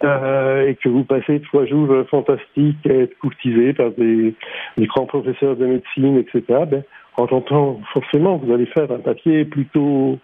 euh, 0.05 0.69
et 0.69 0.75
que 0.77 0.89
vous 0.89 1.05
passez 1.05 1.41
trois 1.41 1.65
jours 1.67 1.89
fantastiques 2.11 2.87
à 2.87 2.93
être 2.93 3.17
courtisé 3.19 3.73
par 3.73 3.91
des, 3.93 4.35
grands 4.79 5.07
professeurs 5.07 5.57
de 5.57 5.67
médecine, 5.67 6.19
etc., 6.19 6.43
ben, 6.71 6.83
en 7.17 7.27
tentant, 7.27 7.81
forcément, 7.93 8.37
vous 8.39 8.53
allez 8.53 8.67
faire 8.67 8.91
un 8.91 8.99
papier 8.99 9.45
plutôt 9.45 10.19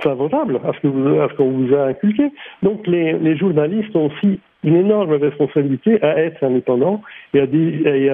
favorable 0.00 0.60
à 0.64 0.72
ce 0.72 1.36
qu'on 1.36 1.50
vous 1.50 1.74
a 1.74 1.86
inculqué. 1.86 2.30
Donc 2.62 2.86
les, 2.86 3.36
journalistes 3.36 3.94
ont 3.94 4.06
aussi 4.06 4.40
une 4.64 4.76
énorme 4.76 5.12
responsabilité 5.12 6.02
à 6.02 6.18
être 6.18 6.42
indépendants 6.44 7.02
et 7.34 7.40
à, 7.40 7.46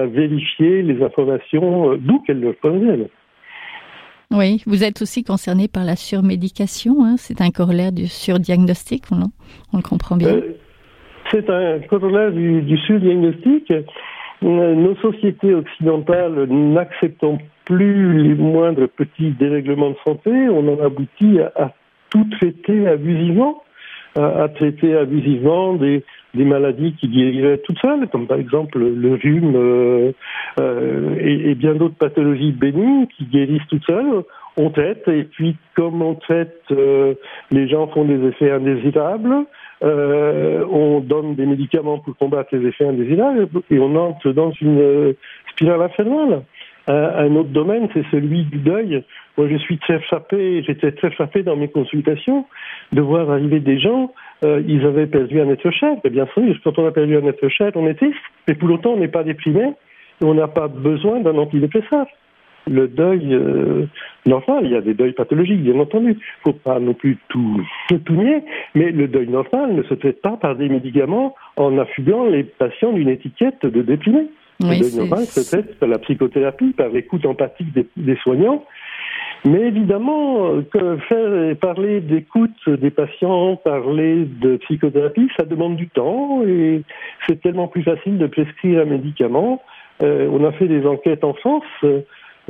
vérifier 0.05 0.81
les 0.81 1.01
informations 1.03 1.91
euh, 1.91 1.97
d'où 1.97 2.19
qu'elles 2.19 2.41
leur 2.41 2.55
proviennent. 2.55 3.07
Oui, 4.31 4.61
vous 4.67 4.83
êtes 4.83 5.01
aussi 5.01 5.23
concerné 5.23 5.67
par 5.67 5.83
la 5.83 5.95
surmédication, 5.95 7.03
hein. 7.03 7.15
c'est 7.17 7.41
un 7.41 7.49
corollaire 7.49 7.91
du 7.91 8.05
surdiagnostic, 8.05 9.09
non 9.11 9.31
On 9.73 9.77
le 9.77 9.83
comprend 9.83 10.17
bien. 10.17 10.29
Euh, 10.29 10.58
c'est 11.31 11.49
un 11.49 11.79
corollaire 11.79 12.31
du, 12.31 12.61
du 12.61 12.77
surdiagnostic. 12.77 13.71
Euh, 13.71 14.73
nos 14.73 14.95
sociétés 14.95 15.53
occidentales 15.53 16.47
n'acceptant 16.47 17.39
plus 17.65 18.23
les 18.23 18.35
moindres 18.35 18.87
petits 18.87 19.31
dérèglements 19.31 19.91
de 19.91 19.97
santé, 20.05 20.31
on 20.31 20.67
en 20.69 20.83
aboutit 20.83 21.39
à, 21.55 21.73
tout 22.09 22.25
traiter 22.31 22.87
abusivement, 22.87 23.63
à, 24.17 24.47
traiter 24.47 24.95
abusivement 24.95 25.73
des, 25.73 26.03
maladies 26.33 26.93
qui 26.93 27.09
guériraient 27.09 27.59
toutes 27.59 27.79
seules, 27.79 28.07
comme 28.07 28.27
par 28.27 28.39
exemple 28.39 28.79
le 28.79 29.13
rhume 29.15 29.55
euh, 29.55 30.11
euh, 30.59 31.15
et, 31.19 31.53
bien 31.55 31.75
d'autres 31.75 31.97
pathologies 31.97 32.51
bénignes 32.51 33.07
qui 33.17 33.25
guérissent 33.25 33.67
toutes 33.69 33.85
seules. 33.85 34.23
On 34.57 34.69
traite, 34.69 35.07
et 35.07 35.23
puis 35.23 35.57
comme 35.75 36.01
on 36.01 36.15
traite, 36.15 36.63
les 37.51 37.67
gens 37.67 37.87
font 37.87 38.05
des 38.05 38.27
effets 38.27 38.51
indésirables. 38.51 39.45
Euh, 39.81 40.65
on 40.69 40.99
donne 40.99 41.35
des 41.35 41.45
médicaments 41.45 41.99
pour 41.99 42.17
combattre 42.17 42.55
les 42.55 42.67
effets 42.67 42.85
indésirables 42.85 43.47
et 43.71 43.79
on 43.79 43.95
entre 43.95 44.31
dans 44.31 44.51
une 44.51 44.79
euh, 44.79 45.13
spirale 45.51 45.81
infernale. 45.81 46.43
Un, 46.87 47.35
autre 47.35 47.49
domaine, 47.49 47.87
c'est 47.93 48.03
celui 48.09 48.45
du 48.45 48.57
deuil. 48.57 49.03
Moi, 49.37 49.47
je 49.47 49.57
suis 49.57 49.77
très 49.77 49.99
frappé, 49.99 50.63
j'étais 50.63 50.91
très 50.91 51.11
frappé 51.11 51.43
dans 51.43 51.55
mes 51.55 51.67
consultations 51.67 52.47
de 52.91 53.01
voir 53.01 53.29
arriver 53.29 53.59
des 53.59 53.79
gens, 53.79 54.11
euh, 54.43 54.63
ils 54.67 54.83
avaient 54.85 55.05
perdu 55.05 55.39
un 55.39 55.49
être 55.49 55.69
cher. 55.69 55.97
Et 56.03 56.09
bien 56.09 56.27
sûr, 56.33 56.55
quand 56.63 56.79
on 56.79 56.87
a 56.87 56.91
perdu 56.91 57.15
un 57.15 57.27
être 57.27 57.47
cher, 57.49 57.71
on 57.75 57.85
est 57.85 57.93
triste, 57.93 58.17
mais 58.47 58.55
pour 58.55 58.71
autant, 58.71 58.93
on 58.93 58.97
n'est 58.97 59.07
pas 59.07 59.23
déprimé 59.23 59.73
et 60.21 60.25
on 60.25 60.33
n'a 60.33 60.47
pas 60.47 60.67
besoin 60.67 61.19
d'un 61.19 61.37
antidépresseur 61.37 62.07
le 62.67 62.87
deuil 62.87 63.33
euh, 63.33 63.85
normal, 64.25 64.61
il 64.65 64.71
y 64.71 64.75
a 64.75 64.81
des 64.81 64.93
deuils 64.93 65.13
pathologiques, 65.13 65.61
bien 65.61 65.79
entendu. 65.79 66.11
Il 66.11 66.49
ne 66.49 66.53
faut 66.53 66.59
pas 66.59 66.79
non 66.79 66.93
plus 66.93 67.17
tout, 67.29 67.61
tout 68.05 68.13
nier, 68.13 68.43
mais 68.75 68.91
le 68.91 69.07
deuil 69.07 69.27
normal 69.27 69.73
ne 69.73 69.83
se 69.83 69.93
traite 69.93 70.21
pas 70.21 70.37
par 70.37 70.55
des 70.55 70.69
médicaments 70.69 71.35
en 71.57 71.77
affublant 71.77 72.25
les 72.25 72.43
patients 72.43 72.93
d'une 72.93 73.09
étiquette 73.09 73.65
de 73.65 73.81
déprimé. 73.81 74.27
le 74.59 74.79
deuil 74.79 74.95
normal 74.95 75.25
se 75.25 75.55
traite 75.55 75.79
par 75.79 75.89
la 75.89 75.99
psychothérapie, 75.99 76.73
par 76.73 76.89
l'écoute 76.89 77.25
empathique 77.25 77.73
des, 77.95 78.15
soignants. 78.17 78.63
Mais 79.45 79.61
évidemment, 79.61 80.61
que 80.69 80.97
faire 81.07 81.55
parler 81.57 82.01
d'écoute 82.01 82.67
des 82.67 82.91
patients, 82.91 83.55
parler 83.55 84.25
de 84.25 84.57
psychothérapie, 84.57 85.29
ça 85.37 85.45
demande 85.45 85.77
du 85.77 85.87
temps 85.87 86.43
et 86.45 86.81
c'est 87.25 87.41
tellement 87.41 87.69
plus 87.69 87.83
facile 87.83 88.17
de 88.17 88.27
prescrire 88.27 88.81
un 88.81 88.85
médicament. 88.85 89.61
Euh, 90.01 90.29
on 90.31 90.43
a 90.45 90.51
fait 90.51 90.67
des 90.67 90.85
enquêtes 90.85 91.23
en 91.23 91.33
France. 91.33 91.63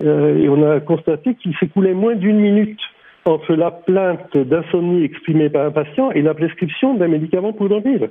Euh, 0.03 0.37
et 0.37 0.49
on 0.49 0.69
a 0.69 0.79
constaté 0.79 1.35
qu'il 1.35 1.53
s'écoulait 1.59 1.93
moins 1.93 2.15
d'une 2.15 2.39
minute 2.39 2.79
entre 3.25 3.53
la 3.53 3.71
plainte 3.71 4.35
d'insomnie 4.35 5.03
exprimée 5.03 5.49
par 5.49 5.65
un 5.65 5.71
patient 5.71 6.11
et 6.11 6.21
la 6.21 6.33
prescription 6.33 6.95
d'un 6.95 7.07
médicament 7.07 7.53
pour 7.53 7.69
dormir. 7.69 8.07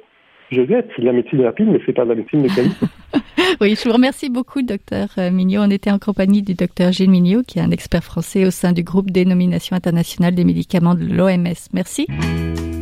Je 0.51 0.63
guette, 0.63 0.89
c'est 0.97 1.03
de 1.03 1.07
la 1.07 1.13
médecine 1.13 1.43
rapide, 1.45 1.69
mais 1.71 1.81
c'est 1.85 1.93
pas 1.93 2.05
de 2.05 2.11
la 2.11 2.15
médecine 2.15 2.43
de 2.43 2.49
qualité. 2.49 2.87
oui, 3.61 3.75
je 3.75 3.87
vous 3.87 3.95
remercie 3.95 4.31
beaucoup, 4.31 4.63
docteur 4.63 5.09
euh, 5.19 5.31
Mignot. 5.31 5.63
On 5.63 5.71
était 5.71 5.91
en 5.91 5.99
compagnie 5.99 6.43
du 6.43 6.55
docteur 6.55 6.93
Gilles 6.93 7.11
Mignot, 7.11 7.43
qui 7.43 7.59
est 7.59 7.63
un 7.63 7.71
expert 7.71 8.03
français 8.03 8.47
au 8.47 8.51
sein 8.51 8.73
du 8.73 8.83
groupe 8.83 9.11
Dénomination 9.11 9.77
internationale 9.77 10.35
des 10.35 10.45
médicaments 10.45 10.95
de 10.95 11.05
l'OMS. 11.05 11.69
Merci. 11.75 12.07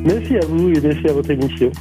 Merci 0.05 0.37
à 0.37 0.47
vous 0.47 0.71
et 0.71 0.81
merci 0.81 1.09
à 1.09 1.13
votre 1.13 1.31
émission. 1.31 1.73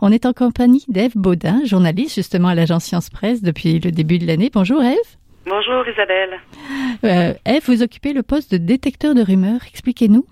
On 0.00 0.10
est 0.10 0.24
en 0.24 0.32
compagnie 0.32 0.86
d'Ève 0.88 1.12
Baudin, 1.14 1.60
journaliste 1.66 2.14
justement 2.14 2.48
à 2.48 2.54
l'agence 2.54 2.84
Science 2.84 3.10
Presse 3.10 3.42
depuis 3.42 3.80
le 3.80 3.90
début 3.90 4.18
de 4.18 4.26
l'année. 4.26 4.48
Bonjour 4.50 4.82
Eve. 4.82 4.96
Bonjour 5.44 5.86
Isabelle. 5.86 6.40
Euh, 7.04 7.34
Eve, 7.44 7.64
vous 7.66 7.82
occupez 7.82 8.14
le 8.14 8.22
poste 8.22 8.52
de 8.52 8.56
détecteur 8.56 9.14
de 9.14 9.20
rumeurs. 9.20 9.60
Expliquez-nous. 9.68 10.24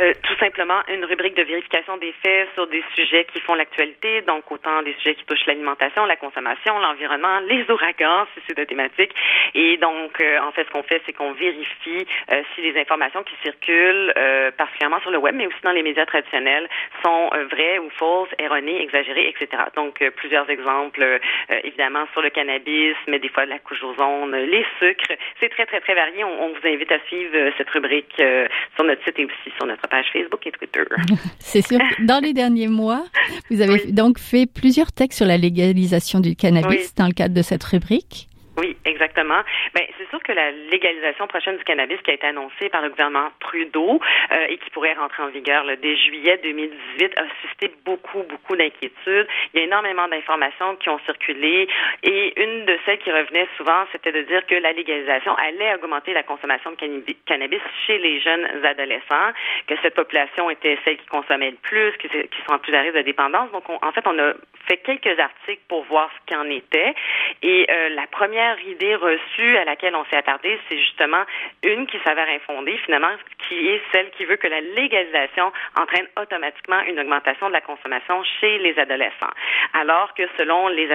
Euh, 0.00 0.12
tout 0.22 0.34
simplement 0.40 0.80
une 0.88 1.04
rubrique 1.04 1.36
de 1.36 1.42
vérification 1.42 1.96
des 1.98 2.12
faits 2.22 2.48
sur 2.54 2.66
des 2.66 2.82
sujets 2.94 3.24
qui 3.32 3.40
font 3.40 3.54
l'actualité, 3.54 4.22
donc 4.22 4.50
autant 4.50 4.82
des 4.82 4.92
sujets 4.94 5.14
qui 5.14 5.24
touchent 5.24 5.46
l'alimentation, 5.46 6.04
la 6.04 6.16
consommation, 6.16 6.78
l'environnement, 6.78 7.40
les 7.40 7.64
ouragans, 7.70 8.26
si 8.34 8.42
c'est 8.46 8.56
de 8.56 8.64
thématique. 8.64 9.14
Et 9.54 9.76
donc, 9.76 10.20
euh, 10.20 10.40
en 10.40 10.50
fait, 10.52 10.64
ce 10.64 10.70
qu'on 10.70 10.82
fait, 10.82 11.00
c'est 11.06 11.12
qu'on 11.12 11.32
vérifie 11.32 12.06
euh, 12.32 12.42
si 12.54 12.62
les 12.62 12.78
informations 12.80 13.22
qui 13.22 13.34
circulent, 13.42 14.12
particulièrement 14.56 15.00
sur 15.00 15.10
le 15.10 15.18
web, 15.18 15.34
mais 15.34 15.46
aussi 15.46 15.60
dans 15.62 15.72
les 15.72 15.82
médias 15.82 16.06
traditionnels, 16.06 16.68
sont 17.02 17.30
vraies 17.50 17.78
ou 17.78 17.90
fausses, 17.90 18.28
erronées, 18.38 18.82
exagérées, 18.82 19.28
etc. 19.28 19.64
Donc, 19.76 20.02
plusieurs 20.16 20.48
exemples, 20.50 21.20
évidemment, 21.62 22.06
sur 22.12 22.22
le 22.22 22.30
cannabis, 22.30 22.96
mais 23.06 23.18
des 23.18 23.28
fois 23.28 23.44
la 23.46 23.58
couche 23.58 23.82
ozone, 23.82 24.34
les 24.36 24.64
sucres. 24.78 25.12
C'est 25.40 25.48
très, 25.50 25.66
très, 25.66 25.80
très 25.80 25.94
varié. 25.94 26.24
On, 26.24 26.44
on, 26.44 26.48
vous 26.48 26.66
invite 26.66 26.92
à 26.92 26.98
suivre 27.06 27.50
cette 27.56 27.70
rubrique 27.70 28.14
sur 28.16 28.84
notre 28.84 29.02
site 29.04 29.18
et 29.18 29.24
aussi 29.24 29.53
sur 29.56 29.66
notre 29.66 29.86
page 29.88 30.06
Facebook 30.12 30.46
et 30.46 30.52
Twitter. 30.52 30.82
C'est 31.38 31.66
sûr. 31.66 31.78
Dans 32.00 32.20
les 32.20 32.32
derniers 32.32 32.68
mois, 32.68 33.04
vous 33.50 33.60
avez 33.60 33.92
donc 33.92 34.18
fait 34.18 34.46
plusieurs 34.46 34.92
textes 34.92 35.18
sur 35.18 35.26
la 35.26 35.36
légalisation 35.36 36.20
du 36.20 36.36
cannabis 36.36 36.94
dans 36.94 37.06
le 37.06 37.12
cadre 37.12 37.34
de 37.34 37.42
cette 37.42 37.64
rubrique. 37.64 38.28
Oui, 38.56 38.76
exactement. 38.84 39.40
Ben, 39.74 39.82
c'est 39.98 40.08
sûr 40.10 40.22
que 40.22 40.30
la 40.30 40.52
légalisation 40.52 41.26
prochaine 41.26 41.56
du 41.56 41.64
cannabis 41.64 42.00
qui 42.02 42.12
a 42.12 42.14
été 42.14 42.26
annoncée 42.26 42.68
par 42.68 42.82
le 42.82 42.90
gouvernement 42.90 43.30
Trudeau 43.40 44.00
euh, 44.30 44.46
et 44.48 44.58
qui 44.58 44.70
pourrait 44.70 44.92
rentrer 44.94 45.24
en 45.24 45.28
vigueur 45.28 45.64
dès 45.82 45.96
juillet 45.96 46.38
2018 46.42 47.18
a 47.18 47.24
suscité 47.42 47.74
beaucoup, 47.84 48.22
beaucoup 48.22 48.54
d'inquiétudes. 48.54 49.26
Il 49.52 49.58
y 49.58 49.62
a 49.62 49.66
énormément 49.66 50.06
d'informations 50.06 50.76
qui 50.76 50.88
ont 50.88 51.00
circulé 51.00 51.66
et 52.04 52.40
une 52.40 52.64
de 52.64 52.78
celles 52.86 52.98
qui 52.98 53.10
revenait 53.10 53.48
souvent, 53.56 53.86
c'était 53.90 54.12
de 54.12 54.22
dire 54.22 54.46
que 54.46 54.54
la 54.54 54.72
légalisation 54.72 55.34
allait 55.34 55.74
augmenter 55.74 56.12
la 56.12 56.22
consommation 56.22 56.70
de 56.70 56.76
cannabis 57.26 57.60
chez 57.86 57.98
les 57.98 58.20
jeunes 58.20 58.46
adolescents, 58.64 59.32
que 59.66 59.74
cette 59.82 59.94
population 59.94 60.48
était 60.50 60.78
celle 60.84 60.96
qui 60.98 61.06
consommait 61.06 61.50
le 61.50 61.56
plus, 61.56 61.92
qui, 61.98 62.08
qui 62.08 62.42
sont 62.46 62.54
en 62.54 62.58
plus 62.58 62.74
à 62.74 62.82
risque 62.82 62.96
de 62.96 63.02
dépendance. 63.02 63.50
Donc, 63.50 63.64
en 63.68 63.92
fait, 63.92 64.06
on 64.06 64.18
a 64.18 64.32
fait 64.66 64.78
quelques 64.78 65.18
articles 65.18 65.62
pour 65.68 65.84
voir 65.84 66.10
ce 66.14 66.26
qu'il 66.26 66.36
en 66.36 66.48
était. 66.50 66.94
Et 67.42 67.66
euh, 67.68 67.88
la 67.90 68.06
première 68.06 68.43
idée 68.66 68.94
reçue 68.94 69.56
à 69.56 69.64
laquelle 69.64 69.94
on 69.94 70.04
s'est 70.06 70.16
attardé, 70.16 70.58
c'est 70.68 70.78
justement 70.78 71.24
une 71.62 71.86
qui 71.86 71.98
s'avère 72.04 72.28
infondée, 72.28 72.76
finalement, 72.84 73.12
qui 73.48 73.68
est 73.68 73.82
celle 73.92 74.10
qui 74.10 74.24
veut 74.24 74.36
que 74.36 74.46
la 74.46 74.60
légalisation 74.60 75.52
entraîne 75.78 76.06
automatiquement 76.20 76.80
une 76.86 76.98
augmentation 77.00 77.48
de 77.48 77.52
la 77.52 77.60
consommation 77.60 78.22
chez 78.40 78.58
les 78.58 78.78
adolescents. 78.78 79.34
Alors 79.72 80.14
que 80.14 80.22
selon 80.38 80.68
les, 80.68 80.88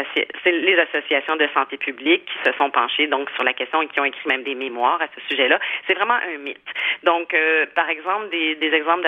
les 0.45 0.79
associations 0.79 1.35
de 1.35 1.47
santé 1.53 1.77
publique 1.77 2.25
qui 2.25 2.49
se 2.49 2.55
sont 2.57 2.69
penchées 2.69 3.07
donc 3.07 3.29
sur 3.31 3.43
la 3.43 3.53
question 3.53 3.81
et 3.81 3.87
qui 3.87 3.99
ont 3.99 4.05
écrit 4.05 4.27
même 4.27 4.43
des 4.43 4.55
mémoires 4.55 5.01
à 5.01 5.07
ce 5.15 5.21
sujet-là, 5.29 5.59
c'est 5.87 5.93
vraiment 5.93 6.15
un 6.15 6.37
mythe. 6.37 6.57
Donc, 7.03 7.33
euh, 7.33 7.65
par 7.75 7.89
exemple, 7.89 8.29
des, 8.29 8.55
des 8.55 8.73
exemples 8.73 9.07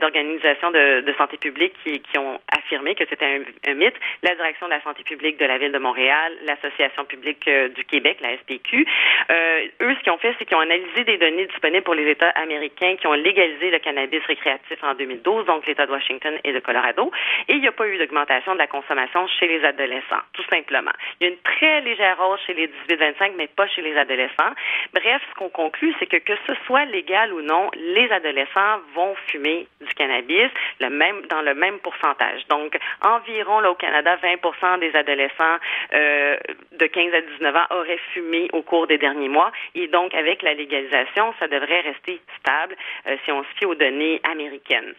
d'organisations 0.00 0.70
de, 0.70 1.00
de, 1.00 1.12
santé 1.14 1.36
publique 1.36 1.74
qui, 1.82 2.00
qui 2.00 2.18
ont 2.18 2.40
affirmé 2.56 2.94
que 2.94 3.04
c'était 3.08 3.26
un, 3.26 3.70
un, 3.70 3.74
mythe, 3.74 3.96
la 4.22 4.34
direction 4.34 4.66
de 4.66 4.72
la 4.72 4.82
santé 4.82 5.02
publique 5.02 5.38
de 5.38 5.46
la 5.46 5.58
ville 5.58 5.72
de 5.72 5.78
Montréal, 5.78 6.32
l'Association 6.44 7.04
publique 7.04 7.46
euh, 7.48 7.68
Québec, 7.84 8.18
la 8.20 8.36
SPQ, 8.38 8.86
euh, 9.30 9.66
eux, 9.82 9.94
ce 9.94 10.02
qu'ils 10.02 10.12
ont 10.12 10.18
fait, 10.18 10.34
c'est 10.38 10.44
qu'ils 10.44 10.56
ont 10.56 10.60
analysé 10.60 11.04
des 11.04 11.18
données 11.18 11.46
disponibles 11.46 11.84
pour 11.84 11.94
les 11.94 12.10
États 12.10 12.30
américains 12.30 12.96
qui 12.96 13.06
ont 13.06 13.12
légalisé 13.12 13.70
le 13.70 13.78
cannabis 13.78 14.24
récréatif 14.26 14.82
en 14.82 14.94
2012, 14.94 15.46
donc 15.46 15.66
l'État 15.66 15.86
de 15.86 15.92
Washington 15.92 16.38
et 16.44 16.52
de 16.52 16.60
Colorado, 16.60 17.10
et 17.48 17.54
il 17.54 17.60
n'y 17.60 17.68
a 17.68 17.72
pas 17.72 17.86
eu 17.86 17.98
d'augmentation 17.98 18.54
de 18.54 18.58
la 18.58 18.66
consommation 18.66 19.26
chez 19.38 19.48
les 19.48 19.64
adolescents, 19.64 20.22
tout 20.32 20.44
simplement. 20.50 20.92
Il 21.20 21.26
y 21.26 21.30
a 21.30 21.32
une 21.32 21.40
très 21.40 21.80
légère 21.82 22.18
hausse 22.20 22.40
chez 22.46 22.54
les 22.54 22.68
18-25, 22.88 23.32
mais 23.36 23.48
pas 23.48 23.66
chez 23.68 23.82
les 23.82 23.96
adolescents. 23.96 24.52
Bref, 24.92 25.22
ce 25.30 25.34
qu'on 25.38 25.50
conclut, 25.50 25.94
c'est 25.98 26.06
que 26.06 26.16
que 26.16 26.34
ce 26.46 26.54
soit 26.66 26.84
légal 26.86 27.32
ou 27.32 27.40
non, 27.42 27.70
les 27.74 28.10
adolescents 28.10 28.80
vont 28.94 29.14
fumer 29.28 29.66
du 29.80 29.92
cannabis 29.94 30.50
le 30.80 30.90
même, 30.90 31.22
dans 31.28 31.42
le 31.42 31.54
même 31.54 31.78
pourcentage. 31.80 32.46
Donc, 32.48 32.78
environ 33.02 33.60
là, 33.60 33.70
au 33.70 33.74
Canada, 33.74 34.16
20% 34.22 34.78
des 34.80 34.94
adolescents 34.94 35.58
euh, 35.94 36.36
de 36.72 36.86
15 36.86 37.14
à 37.14 37.20
19 37.20 37.56
ans 37.56 37.66
auraient 37.72 38.00
fumé 38.12 38.48
au 38.52 38.62
cours 38.62 38.86
des 38.86 38.98
derniers 38.98 39.28
mois. 39.28 39.52
Et 39.74 39.88
donc, 39.88 40.14
avec 40.14 40.42
la 40.42 40.54
légalisation, 40.54 41.34
ça 41.38 41.48
devrait 41.48 41.80
rester 41.80 42.20
stable 42.38 42.76
euh, 43.06 43.16
si 43.24 43.32
on 43.32 43.42
se 43.42 43.48
fie 43.58 43.66
aux 43.66 43.74
données 43.74 44.20
américaines. 44.24 44.94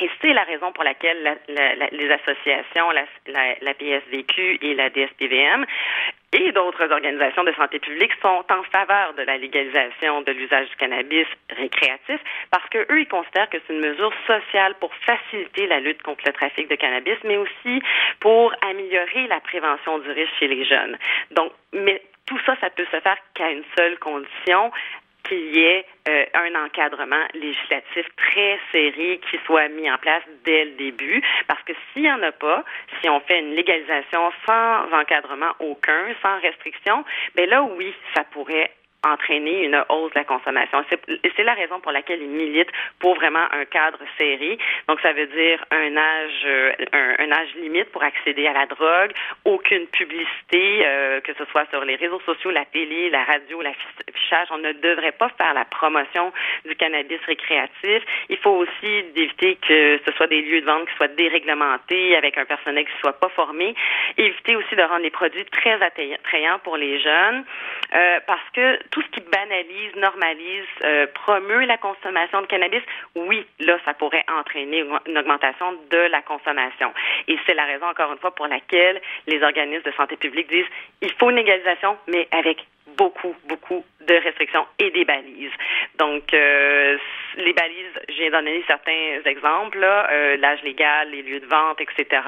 Et 0.00 0.10
c'est 0.20 0.34
la 0.34 0.44
raison 0.44 0.72
pour 0.72 0.84
laquelle 0.84 1.38
les 1.48 2.10
associations, 2.10 2.90
la, 2.90 3.74
PSVQ 3.74 4.58
et 4.60 4.74
la 4.74 4.90
DSPVM 4.90 5.64
et 6.36 6.52
d'autres 6.52 6.92
organisations 6.92 7.44
de 7.44 7.52
santé 7.52 7.78
publique 7.78 8.12
sont 8.20 8.44
en 8.50 8.62
faveur 8.64 9.14
de 9.14 9.22
la 9.22 9.38
légalisation 9.38 10.20
de 10.20 10.32
l'usage 10.32 10.68
du 10.68 10.76
cannabis 10.76 11.26
récréatif 11.48 12.20
parce 12.50 12.68
que 12.68 12.78
eux 12.92 13.00
ils 13.00 13.08
considèrent 13.08 13.48
que 13.48 13.56
c'est 13.66 13.72
une 13.72 13.80
mesure 13.80 14.12
sociale 14.26 14.74
pour 14.78 14.92
faciliter 15.06 15.66
la 15.66 15.80
lutte 15.80 16.02
contre 16.02 16.24
le 16.26 16.32
trafic 16.32 16.68
de 16.68 16.74
cannabis 16.74 17.16
mais 17.24 17.38
aussi 17.38 17.82
pour 18.20 18.52
améliorer 18.62 19.26
la 19.28 19.40
prévention 19.40 19.98
du 20.00 20.10
risque 20.10 20.34
chez 20.38 20.48
les 20.48 20.64
jeunes. 20.66 20.98
Donc 21.30 21.52
mais 21.72 22.02
tout 22.26 22.38
ça 22.44 22.54
ça 22.60 22.68
peut 22.68 22.86
se 22.92 23.00
faire 23.00 23.16
qu'à 23.34 23.50
une 23.50 23.64
seule 23.76 23.98
condition 23.98 24.70
qu'il 25.26 25.56
y 25.56 25.60
ait 25.60 25.84
euh, 26.08 26.24
un 26.34 26.64
encadrement 26.64 27.24
législatif 27.34 28.06
très 28.16 28.58
serré 28.72 29.20
qui 29.30 29.38
soit 29.44 29.68
mis 29.68 29.90
en 29.90 29.98
place 29.98 30.22
dès 30.44 30.64
le 30.64 30.70
début. 30.72 31.22
Parce 31.48 31.62
que 31.62 31.72
s'il 31.92 32.02
n'y 32.02 32.12
en 32.12 32.22
a 32.22 32.32
pas, 32.32 32.64
si 33.00 33.08
on 33.08 33.20
fait 33.20 33.40
une 33.40 33.54
légalisation 33.54 34.32
sans 34.46 34.92
encadrement 34.92 35.52
aucun, 35.60 36.06
sans 36.22 36.38
restriction, 36.40 37.04
ben 37.34 37.48
là, 37.48 37.62
oui, 37.62 37.94
ça 38.14 38.24
pourrait 38.24 38.70
entraîner 39.12 39.64
une 39.64 39.84
hausse 39.88 40.12
de 40.12 40.18
la 40.18 40.24
consommation. 40.24 40.84
C'est 41.36 41.44
la 41.44 41.54
raison 41.54 41.80
pour 41.80 41.92
laquelle 41.92 42.20
ils 42.22 42.28
militent 42.28 42.72
pour 42.98 43.14
vraiment 43.14 43.46
un 43.52 43.64
cadre 43.64 43.98
serré. 44.18 44.58
Donc, 44.88 45.00
ça 45.00 45.12
veut 45.12 45.26
dire 45.26 45.64
un 45.70 45.96
âge, 45.96 46.42
euh, 46.46 46.72
un, 46.92 47.32
âge 47.32 47.54
limite 47.56 47.90
pour 47.90 48.02
accéder 48.02 48.46
à 48.46 48.52
la 48.52 48.66
drogue, 48.66 49.12
aucune 49.44 49.86
publicité, 49.86 50.82
euh, 50.84 51.20
que 51.20 51.32
ce 51.34 51.44
soit 51.46 51.68
sur 51.70 51.84
les 51.84 51.96
réseaux 51.96 52.20
sociaux, 52.20 52.50
la 52.50 52.64
télé, 52.64 53.10
la 53.10 53.24
radio, 53.24 53.62
l'affichage. 53.62 54.48
On 54.50 54.58
ne 54.58 54.72
devrait 54.72 55.12
pas 55.12 55.30
faire 55.36 55.54
la 55.54 55.64
promotion 55.64 56.32
du 56.64 56.74
cannabis 56.76 57.20
récréatif. 57.26 58.02
Il 58.28 58.36
faut 58.38 58.50
aussi 58.50 59.04
éviter 59.14 59.56
que 59.56 60.00
ce 60.04 60.12
soit 60.12 60.26
des 60.26 60.42
lieux 60.42 60.60
de 60.60 60.66
vente 60.66 60.88
qui 60.88 60.96
soient 60.96 61.08
déréglementés, 61.08 62.16
avec 62.16 62.38
un 62.38 62.44
personnel 62.44 62.84
qui 62.84 62.94
ne 62.94 63.00
soit 63.00 63.18
pas 63.18 63.28
formé. 63.30 63.74
Éviter 64.16 64.56
aussi 64.56 64.74
de 64.76 64.82
rendre 64.82 65.02
les 65.02 65.10
produits 65.10 65.44
très 65.46 65.80
attrayants 65.82 66.58
pour 66.64 66.76
les 66.76 67.00
jeunes, 67.00 67.44
euh, 67.94 68.20
parce 68.26 68.48
que 68.54 68.78
tout 68.96 69.02
ce 69.02 69.08
qui 69.08 69.20
banalise, 69.30 69.94
normalise, 69.96 70.64
euh, 70.82 71.06
promeut 71.12 71.66
la 71.66 71.76
consommation 71.76 72.40
de 72.40 72.46
cannabis, 72.46 72.80
oui, 73.14 73.46
là, 73.60 73.76
ça 73.84 73.92
pourrait 73.92 74.24
entraîner 74.26 74.86
une 75.06 75.18
augmentation 75.18 75.72
de 75.90 75.98
la 75.98 76.22
consommation. 76.22 76.94
Et 77.28 77.36
c'est 77.44 77.52
la 77.52 77.66
raison, 77.66 77.84
encore 77.84 78.10
une 78.10 78.18
fois, 78.18 78.34
pour 78.34 78.46
laquelle 78.46 79.02
les 79.26 79.42
organismes 79.42 79.82
de 79.82 79.92
santé 79.92 80.16
publique 80.16 80.48
disent 80.48 80.64
il 81.02 81.12
faut 81.12 81.28
une 81.28 81.36
légalisation, 81.36 81.98
mais 82.06 82.26
avec 82.30 82.66
beaucoup, 82.96 83.34
beaucoup 83.48 83.84
de 84.00 84.14
restrictions 84.14 84.66
et 84.78 84.90
des 84.90 85.04
balises. 85.04 85.50
Donc, 85.98 86.32
euh, 86.32 86.96
les 87.36 87.52
balises, 87.52 88.00
j'ai 88.08 88.30
donné 88.30 88.62
certains 88.66 89.20
exemples, 89.24 89.82
euh, 89.82 90.36
l'âge 90.36 90.62
légal, 90.62 91.10
les 91.10 91.22
lieux 91.22 91.40
de 91.40 91.46
vente, 91.46 91.80
etc. 91.80 92.22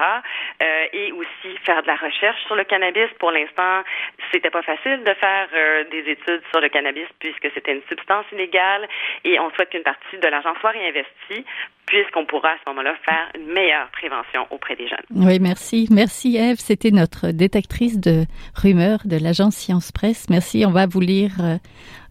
Euh, 0.61 0.85
et 0.93 1.11
aussi 1.11 1.57
faire 1.63 1.81
de 1.81 1.87
la 1.87 1.95
recherche 1.95 2.41
sur 2.45 2.55
le 2.55 2.63
cannabis. 2.63 3.09
Pour 3.19 3.31
l'instant, 3.31 3.83
c'était 4.31 4.49
pas 4.49 4.61
facile 4.61 5.03
de 5.03 5.13
faire 5.13 5.47
euh, 5.53 5.83
des 5.85 6.09
études 6.11 6.43
sur 6.51 6.59
le 6.59 6.69
cannabis 6.69 7.07
puisque 7.19 7.49
c'était 7.53 7.73
une 7.73 7.83
substance 7.87 8.25
illégale 8.31 8.87
et 9.23 9.39
on 9.39 9.49
souhaite 9.51 9.69
qu'une 9.69 9.83
partie 9.83 10.17
de 10.17 10.27
l'argent 10.27 10.53
soit 10.59 10.71
réinvestie 10.71 11.45
puisqu'on 11.89 12.25
pourra 12.25 12.49
à 12.49 12.55
ce 12.63 12.69
moment-là 12.69 12.93
faire 13.03 13.29
une 13.35 13.51
meilleure 13.51 13.89
prévention 13.91 14.45
auprès 14.51 14.75
des 14.75 14.87
jeunes. 14.87 15.05
Oui, 15.15 15.39
merci. 15.39 15.87
Merci 15.91 16.37
Eve. 16.37 16.57
C'était 16.59 16.91
notre 16.91 17.31
détectrice 17.31 17.99
de 17.99 18.25
rumeurs 18.55 18.99
de 19.05 19.17
l'agence 19.17 19.55
Science 19.55 19.91
Presse. 19.91 20.27
Merci. 20.29 20.63
On 20.65 20.71
va 20.71 20.85
vous 20.85 21.01
lire 21.01 21.31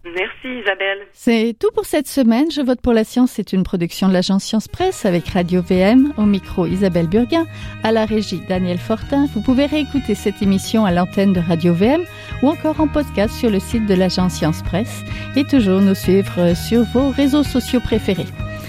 Merci 0.05 0.61
Isabelle. 0.61 0.99
C'est 1.11 1.55
tout 1.59 1.71
pour 1.73 1.85
cette 1.85 2.07
semaine. 2.07 2.49
Je 2.51 2.61
vote 2.61 2.81
pour 2.81 2.93
la 2.93 3.03
science. 3.03 3.31
C'est 3.31 3.53
une 3.53 3.63
production 3.63 4.07
de 4.07 4.13
l'agence 4.13 4.43
Science 4.43 4.67
Presse 4.67 5.05
avec 5.05 5.27
Radio 5.29 5.61
VM. 5.61 6.13
Au 6.17 6.23
micro 6.23 6.65
Isabelle 6.65 7.07
Burguin. 7.07 7.45
À 7.83 7.91
la 7.91 8.05
régie 8.05 8.41
Daniel 8.47 8.77
Fortin. 8.77 9.27
Vous 9.33 9.41
pouvez 9.41 9.65
réécouter 9.65 10.15
cette 10.15 10.41
émission 10.41 10.85
à 10.85 10.91
l'antenne 10.91 11.33
de 11.33 11.39
Radio 11.39 11.73
VM 11.73 12.03
ou 12.43 12.49
encore 12.49 12.79
en 12.79 12.87
podcast 12.87 13.33
sur 13.35 13.49
le 13.49 13.59
site 13.59 13.85
de 13.85 13.93
l'agence 13.93 14.33
Science 14.33 14.63
Presse 14.63 15.03
et 15.35 15.43
toujours 15.43 15.81
nous 15.81 15.95
suivre 15.95 16.53
sur 16.55 16.83
vos 16.93 17.09
réseaux 17.09 17.43
sociaux 17.43 17.81
préférés. 17.81 18.27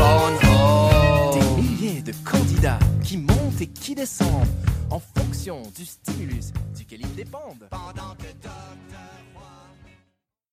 Des 0.00 1.60
milliers 1.60 2.00
de 2.00 2.14
candidats 2.24 2.78
qui 3.04 3.18
montent 3.18 3.60
et 3.60 3.66
qui 3.66 3.94
descendent 3.94 4.48
en 4.88 4.98
fonction 4.98 5.60
du 5.76 5.84
stimulus 5.84 6.52
duquel 6.74 7.02
ils 7.02 7.14
dépendent. 7.14 7.68
Pendant 7.70 8.16